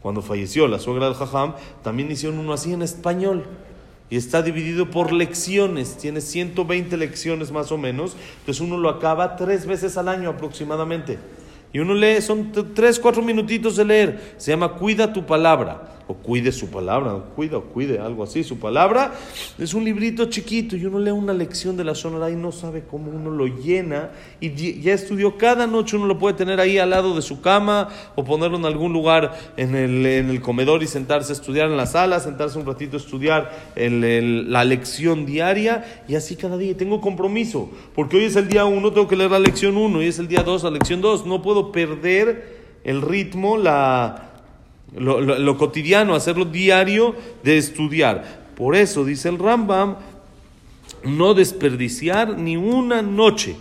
cuando 0.00 0.22
falleció 0.22 0.68
la 0.68 0.78
suegra 0.78 1.06
del 1.06 1.14
Jajam, 1.14 1.54
también 1.82 2.10
hicieron 2.10 2.38
uno 2.38 2.52
así 2.52 2.72
en 2.72 2.82
español. 2.82 3.44
Y 4.10 4.16
está 4.16 4.40
dividido 4.40 4.90
por 4.90 5.12
lecciones, 5.12 5.98
tiene 5.98 6.22
120 6.22 6.96
lecciones 6.96 7.52
más 7.52 7.70
o 7.70 7.76
menos, 7.76 8.16
entonces 8.40 8.62
uno 8.62 8.78
lo 8.78 8.88
acaba 8.88 9.36
tres 9.36 9.66
veces 9.66 9.98
al 9.98 10.08
año 10.08 10.30
aproximadamente. 10.30 11.18
Y 11.72 11.80
uno 11.80 11.92
lee, 11.92 12.22
son 12.22 12.50
tres, 12.74 12.98
cuatro 12.98 13.20
minutitos 13.20 13.76
de 13.76 13.84
leer. 13.84 14.34
Se 14.38 14.50
llama 14.50 14.74
Cuida 14.74 15.12
tu 15.12 15.26
palabra. 15.26 15.97
O 16.08 16.14
cuide 16.14 16.52
su 16.52 16.68
palabra. 16.68 17.12
Cuida 17.36 17.58
o 17.58 17.64
cuide, 17.64 17.98
algo 17.98 18.24
así. 18.24 18.42
Su 18.42 18.58
palabra 18.58 19.12
es 19.58 19.74
un 19.74 19.84
librito 19.84 20.24
chiquito. 20.24 20.74
Y 20.74 20.86
uno 20.86 20.98
lee 20.98 21.10
una 21.10 21.34
lección 21.34 21.76
de 21.76 21.84
la 21.84 21.94
zona 21.94 22.30
y 22.30 22.34
no 22.34 22.50
sabe 22.50 22.84
cómo 22.90 23.10
uno 23.10 23.30
lo 23.30 23.46
llena. 23.46 24.10
Y 24.40 24.80
ya 24.80 24.94
estudió 24.94 25.36
cada 25.36 25.66
noche. 25.66 25.96
Uno 25.96 26.06
lo 26.06 26.18
puede 26.18 26.34
tener 26.34 26.60
ahí 26.60 26.78
al 26.78 26.90
lado 26.90 27.14
de 27.14 27.20
su 27.20 27.42
cama. 27.42 27.90
O 28.16 28.24
ponerlo 28.24 28.56
en 28.56 28.64
algún 28.64 28.94
lugar 28.94 29.38
en 29.58 29.74
el, 29.74 30.06
en 30.06 30.30
el 30.30 30.40
comedor 30.40 30.82
y 30.82 30.86
sentarse 30.86 31.32
a 31.32 31.34
estudiar 31.34 31.70
en 31.70 31.76
la 31.76 31.86
sala. 31.86 32.20
Sentarse 32.20 32.58
un 32.58 32.64
ratito 32.64 32.96
a 32.96 33.00
estudiar 33.00 33.52
la 33.76 34.64
lección 34.64 35.26
diaria. 35.26 36.02
Y 36.08 36.14
así 36.14 36.36
cada 36.36 36.56
día. 36.56 36.74
Tengo 36.74 37.02
compromiso. 37.02 37.70
Porque 37.94 38.16
hoy 38.16 38.24
es 38.24 38.36
el 38.36 38.48
día 38.48 38.64
uno, 38.64 38.92
tengo 38.92 39.08
que 39.08 39.16
leer 39.16 39.30
la 39.30 39.38
lección 39.38 39.76
uno. 39.76 40.02
Y 40.02 40.06
es 40.06 40.18
el 40.18 40.26
día 40.26 40.42
dos, 40.42 40.64
la 40.64 40.70
lección 40.70 41.02
dos. 41.02 41.26
No 41.26 41.42
puedo 41.42 41.70
perder 41.70 42.56
el 42.84 43.02
ritmo, 43.02 43.58
la, 43.58 44.27
lo, 44.96 45.56
cotidiano, 45.58 46.14
hacerlo 46.14 46.44
diario 46.44 47.14
de 47.42 47.58
estudiar. 47.58 48.46
Por 48.56 48.74
eso 48.74 49.04
dice 49.04 49.28
el 49.28 49.38
Rambam, 49.38 49.96
no 51.04 51.34
desperdiciar 51.34 52.38
ni 52.38 52.56
una 52.56 53.02
noche 53.02 53.56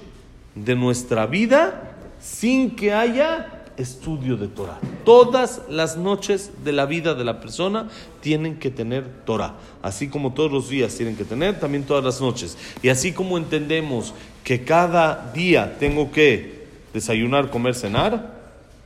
de 0.55 0.75
nuestra 0.75 1.27
vida 1.27 1.95
sin 2.19 2.75
que 2.75 2.93
haya 2.93 3.65
estudio 3.77 4.37
de 4.37 4.47
Torah. 4.47 4.79
Todas 5.05 5.61
las 5.69 5.97
noches 5.97 6.51
de 6.63 6.71
la 6.71 6.85
vida 6.85 7.13
de 7.13 7.23
la 7.23 7.39
persona 7.39 7.89
tienen 8.21 8.57
que 8.57 8.71
tener 8.71 9.05
Torah. 9.25 9.53
Así 9.83 10.07
como 10.07 10.33
todos 10.33 10.51
los 10.51 10.69
días 10.69 10.95
tienen 10.95 11.15
que 11.15 11.25
tener, 11.25 11.59
también 11.59 11.83
todas 11.83 12.03
las 12.03 12.19
noches. 12.19 12.57
Y 12.81 12.89
así 12.89 13.11
como 13.11 13.37
entendemos 13.37 14.13
que 14.43 14.63
cada 14.63 15.31
día 15.33 15.77
tengo 15.77 16.11
que 16.11 16.65
desayunar, 16.93 17.51
comer, 17.51 17.75
cenar, 17.75 18.35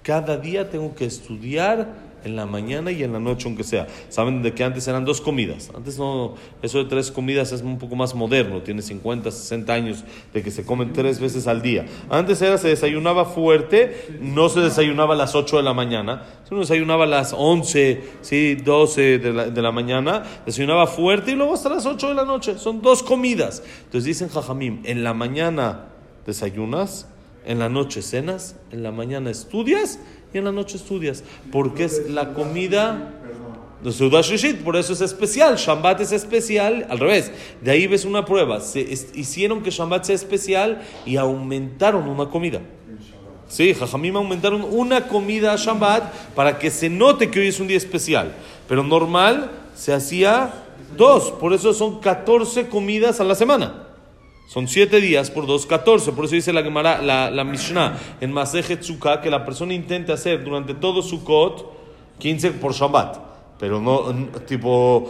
cada 0.03 0.35
día 0.37 0.69
tengo 0.69 0.93
que 0.93 1.05
estudiar 1.05 2.10
en 2.23 2.35
la 2.35 2.45
mañana 2.45 2.91
y 2.91 3.03
en 3.03 3.13
la 3.13 3.19
noche, 3.19 3.47
aunque 3.47 3.63
sea. 3.63 3.87
Saben 4.09 4.41
de 4.41 4.53
que 4.53 4.63
antes 4.63 4.87
eran 4.87 5.05
dos 5.05 5.21
comidas. 5.21 5.71
Antes 5.75 5.97
no, 5.97 6.35
eso 6.61 6.79
de 6.79 6.85
tres 6.85 7.11
comidas 7.11 7.51
es 7.51 7.61
un 7.61 7.77
poco 7.77 7.95
más 7.95 8.15
moderno. 8.15 8.61
Tiene 8.61 8.81
50, 8.81 9.31
60 9.31 9.73
años 9.73 10.03
de 10.33 10.43
que 10.43 10.51
se 10.51 10.65
comen 10.65 10.93
tres 10.93 11.19
veces 11.19 11.47
al 11.47 11.61
día. 11.61 11.85
Antes 12.09 12.41
era, 12.41 12.57
se 12.57 12.69
desayunaba 12.69 13.25
fuerte, 13.25 14.19
no 14.19 14.49
se 14.49 14.61
desayunaba 14.61 15.13
a 15.13 15.17
las 15.17 15.35
8 15.35 15.57
de 15.57 15.63
la 15.63 15.73
mañana. 15.73 16.23
Se 16.47 16.55
desayunaba 16.55 17.05
a 17.05 17.07
las 17.07 17.33
11, 17.37 18.03
sí, 18.21 18.55
12 18.55 19.19
de 19.19 19.33
la, 19.33 19.49
de 19.49 19.61
la 19.61 19.71
mañana. 19.71 20.23
Desayunaba 20.45 20.87
fuerte 20.87 21.31
y 21.31 21.35
luego 21.35 21.53
hasta 21.53 21.69
las 21.69 21.85
8 21.85 22.09
de 22.09 22.13
la 22.13 22.25
noche. 22.25 22.57
Son 22.57 22.81
dos 22.81 23.03
comidas. 23.03 23.63
Entonces 23.85 24.05
dicen 24.05 24.29
Jajamim, 24.29 24.81
en 24.83 25.03
la 25.03 25.13
mañana 25.13 25.85
desayunas, 26.25 27.07
en 27.45 27.59
la 27.59 27.69
noche 27.69 28.01
cenas, 28.01 28.55
en 28.71 28.83
la 28.83 28.91
mañana 28.91 29.29
estudias 29.29 29.99
y 30.33 30.37
en 30.37 30.45
la 30.45 30.51
noche 30.51 30.77
estudias. 30.77 31.23
Porque 31.51 31.85
es 31.85 32.09
la 32.09 32.33
comida 32.33 33.13
de 33.83 33.91
Seudah 33.91 34.21
Shishit, 34.21 34.57
por 34.63 34.75
eso 34.75 34.93
es 34.93 35.01
especial. 35.01 35.55
Shambat 35.55 36.01
es 36.01 36.11
especial, 36.11 36.85
al 36.89 36.99
revés. 36.99 37.31
De 37.61 37.71
ahí 37.71 37.87
ves 37.87 38.05
una 38.05 38.25
prueba. 38.25 38.61
Se 38.61 38.81
hicieron 39.15 39.63
que 39.63 39.71
Shambat 39.71 40.05
sea 40.05 40.15
especial 40.15 40.81
y 41.05 41.17
aumentaron 41.17 42.07
una 42.07 42.29
comida. 42.29 42.61
Sí, 43.47 43.73
Jajamim 43.73 44.15
aumentaron 44.15 44.65
una 44.69 45.09
comida 45.09 45.51
a 45.51 45.57
Shabbat 45.57 46.33
para 46.35 46.57
que 46.57 46.71
se 46.71 46.89
note 46.89 47.29
que 47.29 47.41
hoy 47.41 47.47
es 47.49 47.59
un 47.59 47.67
día 47.67 47.75
especial. 47.75 48.31
Pero 48.67 48.81
normal 48.81 49.51
se 49.75 49.93
hacía 49.93 50.53
dos, 50.95 51.31
por 51.31 51.51
eso 51.51 51.73
son 51.73 51.99
14 51.99 52.69
comidas 52.69 53.19
a 53.19 53.25
la 53.25 53.35
semana. 53.35 53.90
Son 54.51 54.67
7 54.67 54.99
días 54.99 55.31
por 55.31 55.47
2, 55.47 55.65
14. 55.65 56.11
Por 56.11 56.25
eso 56.25 56.35
dice 56.35 56.51
la, 56.51 56.61
Gemara, 56.61 57.01
la, 57.01 57.31
la 57.31 57.45
Mishnah 57.45 57.97
en 58.19 58.33
Masejet 58.33 58.81
Tzukah 58.81 59.21
que 59.21 59.29
la 59.29 59.45
persona 59.45 59.73
intente 59.73 60.11
hacer 60.11 60.43
durante 60.43 60.73
todo 60.73 61.01
su 61.01 61.19
Sukkot 61.19 61.71
15 62.19 62.51
por 62.51 62.73
Shabbat. 62.73 63.17
Pero 63.57 63.79
no, 63.79 64.13
tipo, 64.45 65.09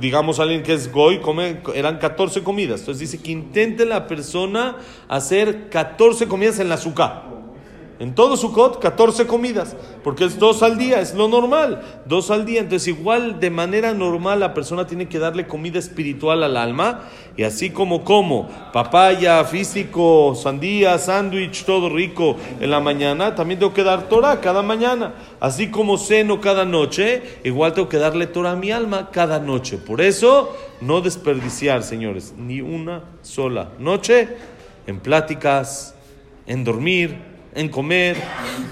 digamos 0.00 0.40
alguien 0.40 0.62
que 0.62 0.72
es 0.72 0.90
Goy, 0.90 1.20
come, 1.20 1.60
eran 1.74 1.98
14 1.98 2.42
comidas. 2.42 2.80
Entonces 2.80 3.00
dice 3.10 3.22
que 3.22 3.32
intente 3.32 3.84
la 3.84 4.08
persona 4.08 4.78
hacer 5.08 5.68
14 5.68 6.26
comidas 6.26 6.58
en 6.58 6.70
la 6.70 6.78
Sukkah. 6.78 7.24
En 8.00 8.14
todo 8.14 8.38
Sukkot, 8.38 8.80
14 8.80 9.26
comidas, 9.26 9.76
porque 10.02 10.24
es 10.24 10.38
dos 10.38 10.62
al 10.62 10.78
día, 10.78 11.02
es 11.02 11.12
lo 11.12 11.28
normal, 11.28 11.82
dos 12.06 12.30
al 12.30 12.46
día. 12.46 12.60
Entonces, 12.60 12.88
igual 12.88 13.40
de 13.40 13.50
manera 13.50 13.92
normal, 13.92 14.40
la 14.40 14.54
persona 14.54 14.86
tiene 14.86 15.06
que 15.06 15.18
darle 15.18 15.46
comida 15.46 15.78
espiritual 15.78 16.42
al 16.42 16.56
alma, 16.56 17.10
y 17.36 17.42
así 17.42 17.68
como 17.68 18.02
como 18.02 18.48
papaya, 18.72 19.44
físico, 19.44 20.34
sandía, 20.34 20.96
sándwich, 20.96 21.66
todo 21.66 21.90
rico 21.90 22.36
en 22.58 22.70
la 22.70 22.80
mañana, 22.80 23.34
también 23.34 23.60
tengo 23.60 23.74
que 23.74 23.84
dar 23.84 24.08
Torah 24.08 24.40
cada 24.40 24.62
mañana. 24.62 25.12
Así 25.38 25.70
como 25.70 25.98
ceno 25.98 26.40
cada 26.40 26.64
noche, 26.64 27.22
igual 27.44 27.74
tengo 27.74 27.90
que 27.90 27.98
darle 27.98 28.26
Torah 28.26 28.52
a 28.52 28.56
mi 28.56 28.70
alma 28.70 29.10
cada 29.10 29.40
noche. 29.40 29.76
Por 29.76 30.00
eso, 30.00 30.56
no 30.80 31.02
desperdiciar, 31.02 31.82
señores, 31.82 32.32
ni 32.38 32.62
una 32.62 33.04
sola 33.20 33.72
noche 33.78 34.26
en 34.86 35.00
pláticas, 35.00 35.94
en 36.46 36.64
dormir, 36.64 37.29
en 37.54 37.68
comer, 37.68 38.16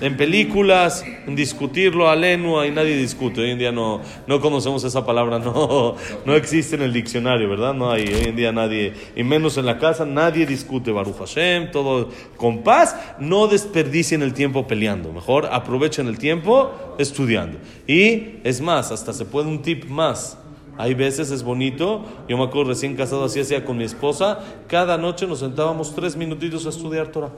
en 0.01 0.17
películas, 0.17 1.05
en 1.27 1.35
discutirlo, 1.35 2.09
aleno, 2.09 2.65
y 2.65 2.71
nadie 2.71 2.97
discute. 2.97 3.41
Hoy 3.41 3.51
en 3.51 3.59
día 3.59 3.73
no, 3.73 4.01
no 4.27 4.41
conocemos 4.41 4.85
esa 4.85 5.05
palabra, 5.05 5.39
no, 5.39 5.97
no 6.25 6.35
existe 6.35 6.77
en 6.77 6.83
el 6.83 6.93
diccionario, 6.93 7.49
¿verdad? 7.49 7.75
No 7.75 7.91
hay, 7.91 8.03
hoy 8.03 8.25
en 8.27 8.37
día 8.37 8.53
nadie, 8.53 8.93
y 9.17 9.25
menos 9.25 9.59
en 9.59 9.67
la 9.67 9.79
casa, 9.79 10.07
nadie 10.07 10.47
discute 10.47 10.93
Baruch 10.93 11.19
Hashem, 11.19 11.71
todo 11.73 12.11
con 12.37 12.63
paz. 12.63 12.97
No 13.19 13.49
desperdicien 13.49 14.23
el 14.23 14.33
tiempo 14.33 14.67
peleando, 14.67 15.13
mejor 15.13 15.47
aprovechen 15.47 16.07
el 16.07 16.19
tiempo 16.19 16.73
estudiando. 16.99 17.59
Y 17.87 18.37
es 18.45 18.61
más, 18.61 18.93
hasta 18.93 19.13
se 19.13 19.25
puede 19.25 19.49
un 19.49 19.63
tip 19.63 19.87
más. 19.87 20.39
Hay 20.77 20.95
veces 20.95 21.33
es 21.33 21.43
bonito, 21.43 22.05
yo 22.29 22.39
me 22.39 22.45
acuerdo 22.45 22.71
recién 22.71 22.95
casado, 22.95 23.25
así 23.25 23.41
hacía 23.41 23.65
con 23.65 23.77
mi 23.77 23.83
esposa, 23.83 24.39
cada 24.69 24.97
noche 24.97 25.27
nos 25.27 25.41
sentábamos 25.41 25.93
tres 25.93 26.15
minutitos 26.15 26.67
a 26.67 26.69
estudiar 26.69 27.09
Torah. 27.09 27.33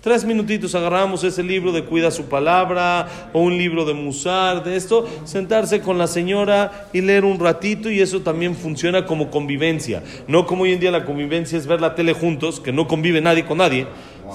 Tres 0.00 0.24
minutitos 0.24 0.76
agarramos 0.76 1.24
ese 1.24 1.42
libro 1.42 1.72
de 1.72 1.82
Cuida 1.82 2.12
su 2.12 2.26
palabra 2.26 3.30
o 3.32 3.40
un 3.40 3.58
libro 3.58 3.84
de 3.84 3.94
Musar, 3.94 4.62
de 4.62 4.76
esto, 4.76 5.08
sentarse 5.24 5.80
con 5.80 5.98
la 5.98 6.06
señora 6.06 6.88
y 6.92 7.00
leer 7.00 7.24
un 7.24 7.40
ratito 7.40 7.90
y 7.90 8.00
eso 8.00 8.20
también 8.20 8.54
funciona 8.54 9.06
como 9.06 9.28
convivencia. 9.28 10.04
No 10.28 10.46
como 10.46 10.62
hoy 10.62 10.72
en 10.72 10.78
día 10.80 10.92
la 10.92 11.04
convivencia 11.04 11.58
es 11.58 11.66
ver 11.66 11.80
la 11.80 11.96
tele 11.96 12.12
juntos, 12.12 12.60
que 12.60 12.72
no 12.72 12.86
convive 12.86 13.20
nadie 13.20 13.44
con 13.44 13.58
nadie. 13.58 13.88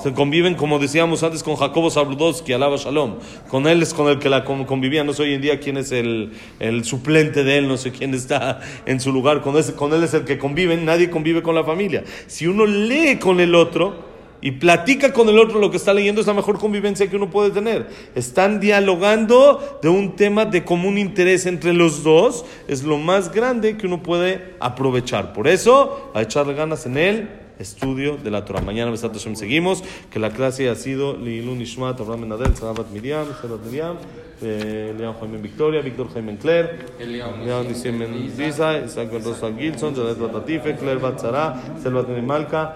Se 0.03 0.11
conviven, 0.11 0.55
como 0.55 0.79
decíamos 0.79 1.23
antes, 1.23 1.43
con 1.43 1.55
Jacobo 1.55 1.89
Zabludowski, 1.89 2.51
alaba 2.51 2.75
Shalom. 2.75 3.19
Con 3.47 3.65
él 3.67 3.81
es 3.83 3.93
con 3.93 4.09
el 4.09 4.19
que 4.19 4.27
la 4.27 4.43
con- 4.43 4.65
convivía. 4.65 5.03
No 5.05 5.13
sé 5.13 5.21
hoy 5.23 5.33
en 5.35 5.41
día 5.41 5.59
quién 5.59 5.77
es 5.77 5.91
el, 5.93 6.31
el 6.59 6.83
suplente 6.83 7.43
de 7.43 7.59
él, 7.59 7.67
no 7.69 7.77
sé 7.77 7.91
quién 7.91 8.13
está 8.13 8.59
en 8.85 8.99
su 8.99 9.13
lugar. 9.13 9.41
Con, 9.41 9.55
con 9.73 9.93
él 9.93 10.03
es 10.03 10.13
el 10.15 10.25
que 10.25 10.37
conviven, 10.39 10.83
nadie 10.83 11.09
convive 11.11 11.41
con 11.43 11.55
la 11.55 11.63
familia. 11.63 12.03
Si 12.27 12.47
uno 12.47 12.65
lee 12.65 13.17
con 13.17 13.39
el 13.39 13.53
otro, 13.53 14.12
y 14.43 14.51
platica 14.51 15.13
con 15.13 15.29
el 15.29 15.39
otro 15.39 15.57
lo 15.57 15.71
que 15.71 15.77
está 15.77 15.93
leyendo 15.93 16.19
es 16.19 16.27
la 16.27 16.33
mejor 16.33 16.59
convivencia 16.59 17.09
que 17.09 17.15
uno 17.15 17.29
puede 17.29 17.49
tener. 17.51 17.87
Están 18.13 18.59
dialogando 18.59 19.79
de 19.81 19.87
un 19.87 20.17
tema 20.17 20.43
de 20.43 20.65
común 20.65 20.97
interés 20.97 21.45
entre 21.45 21.71
los 21.71 22.03
dos, 22.03 22.43
es 22.67 22.83
lo 22.83 22.97
más 22.97 23.31
grande 23.31 23.77
que 23.77 23.87
uno 23.87 24.03
puede 24.03 24.55
aprovechar. 24.59 25.31
Por 25.31 25.47
eso, 25.47 26.11
a 26.13 26.21
echarle 26.21 26.55
ganas 26.55 26.85
en 26.85 26.97
el 26.97 27.29
estudio 27.57 28.17
de 28.17 28.31
la 28.31 28.43
Torah. 28.43 28.59
Mañana, 28.59 28.91
Besat 28.91 29.13
Hashem, 29.13 29.37
seguimos. 29.37 29.81
Que 30.11 30.19
la 30.19 30.31
clase 30.31 30.69
ha 30.69 30.75
sido 30.75 31.15
Lilun 31.15 31.61
Ishmat, 31.61 32.01
Abraham 32.01 32.21
Menadel, 32.21 32.53
Sarabat 32.53 32.89
Miriam, 32.91 33.27
Sarabat 33.41 33.65
Miriam, 33.65 33.95
eh, 34.41 34.93
León 34.97 35.15
Jaime 35.21 35.37
Victoria, 35.37 35.81
Víctor 35.81 36.11
Jaime 36.13 36.35
Claire, 36.35 36.79
León 36.99 37.67
Nissim 37.69 37.97
Mendiza, 37.97 38.79
Isaac 38.79 39.09
Gilson, 39.09 39.95
Janet 39.95 40.19
Batatife, 40.19 40.75
Claire 40.75 40.99
Batzara, 40.99 41.61
Selvat 41.81 42.09
Malka. 42.21 42.75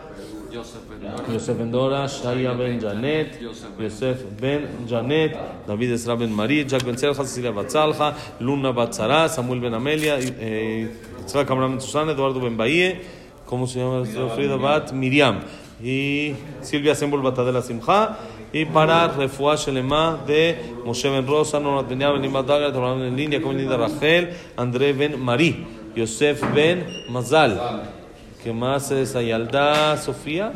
Yosef 0.51 1.57
Ben 1.57 1.71
Dora, 1.71 2.07
Shaya 2.07 2.53
Ben 2.57 2.79
Janet, 2.79 3.39
Yosef 3.41 4.23
Ben 4.39 4.88
Janet, 4.88 5.36
David 5.67 5.91
Esra 5.91 6.15
Ben 6.15 6.31
Marí, 6.31 6.65
Jack 6.65 6.83
Ben 6.86 6.95
Serja, 6.95 7.23
Cecilia 7.25 7.51
Batzalja, 7.51 8.13
Luna 8.39 8.71
Batzara, 8.71 9.27
Samuel 9.29 9.60
Ben 9.60 9.73
Amelia, 9.73 10.17
eh, 10.19 10.88
Ben 11.33 11.81
Susana, 11.81 12.13
Eduardo 12.13 12.39
Ben 12.39 12.55
Bahía, 12.55 12.99
¿cómo 13.45 13.67
se 13.67 13.79
llama? 13.79 14.05
Frida 14.36 14.55
Bat, 14.55 14.93
Miriam, 14.93 15.39
y 15.83 16.33
Silvia 16.62 16.95
Sembol 16.95 17.21
Batadela 17.21 17.62
Simcha, 17.62 18.17
y 18.53 18.65
para 18.65 19.10
Refuah 19.10 19.57
Shelema 19.57 20.23
de 20.25 20.55
Moshe 20.86 21.10
Ben 21.10 21.27
Rosa, 21.27 21.60
Nora 21.60 21.88
Tenia 21.88 22.10
Ben 22.12 22.23
Imadaga, 22.23 22.67
Abraham 22.67 23.01
Ben 23.01 23.17
Línea, 23.17 23.41
como 23.41 23.53
linda 23.53 23.75
Rachel, 23.75 24.29
André 24.55 24.93
Ben 24.93 25.19
Marí, 25.19 25.65
Yosef 25.95 26.41
Ben 26.53 26.86
Mazal. 27.10 27.96
¿Qué 28.43 28.54
más 28.54 28.91
es 28.91 29.15
Ayalda 29.15 29.97
Sofía? 29.97 30.54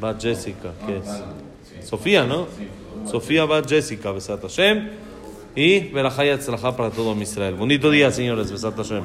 Bat 0.00 0.22
Jessica, 0.22 0.72
¿qué 0.86 0.98
es? 0.98 1.86
Sofía, 1.86 2.24
¿no? 2.24 2.46
Sofía 3.06 3.44
Bat 3.44 3.68
Jessica, 3.68 4.12
Besat 4.12 4.42
Hashem. 4.42 4.90
Y 5.54 5.80
Berajaya 5.88 6.38
Tzlajá 6.38 6.76
para 6.76 6.90
todo 6.90 7.14
Israel. 7.20 7.54
Bonito 7.54 7.90
día, 7.90 8.10
señores, 8.10 8.52
Besat 8.52 8.76
Hashem. 8.76 9.04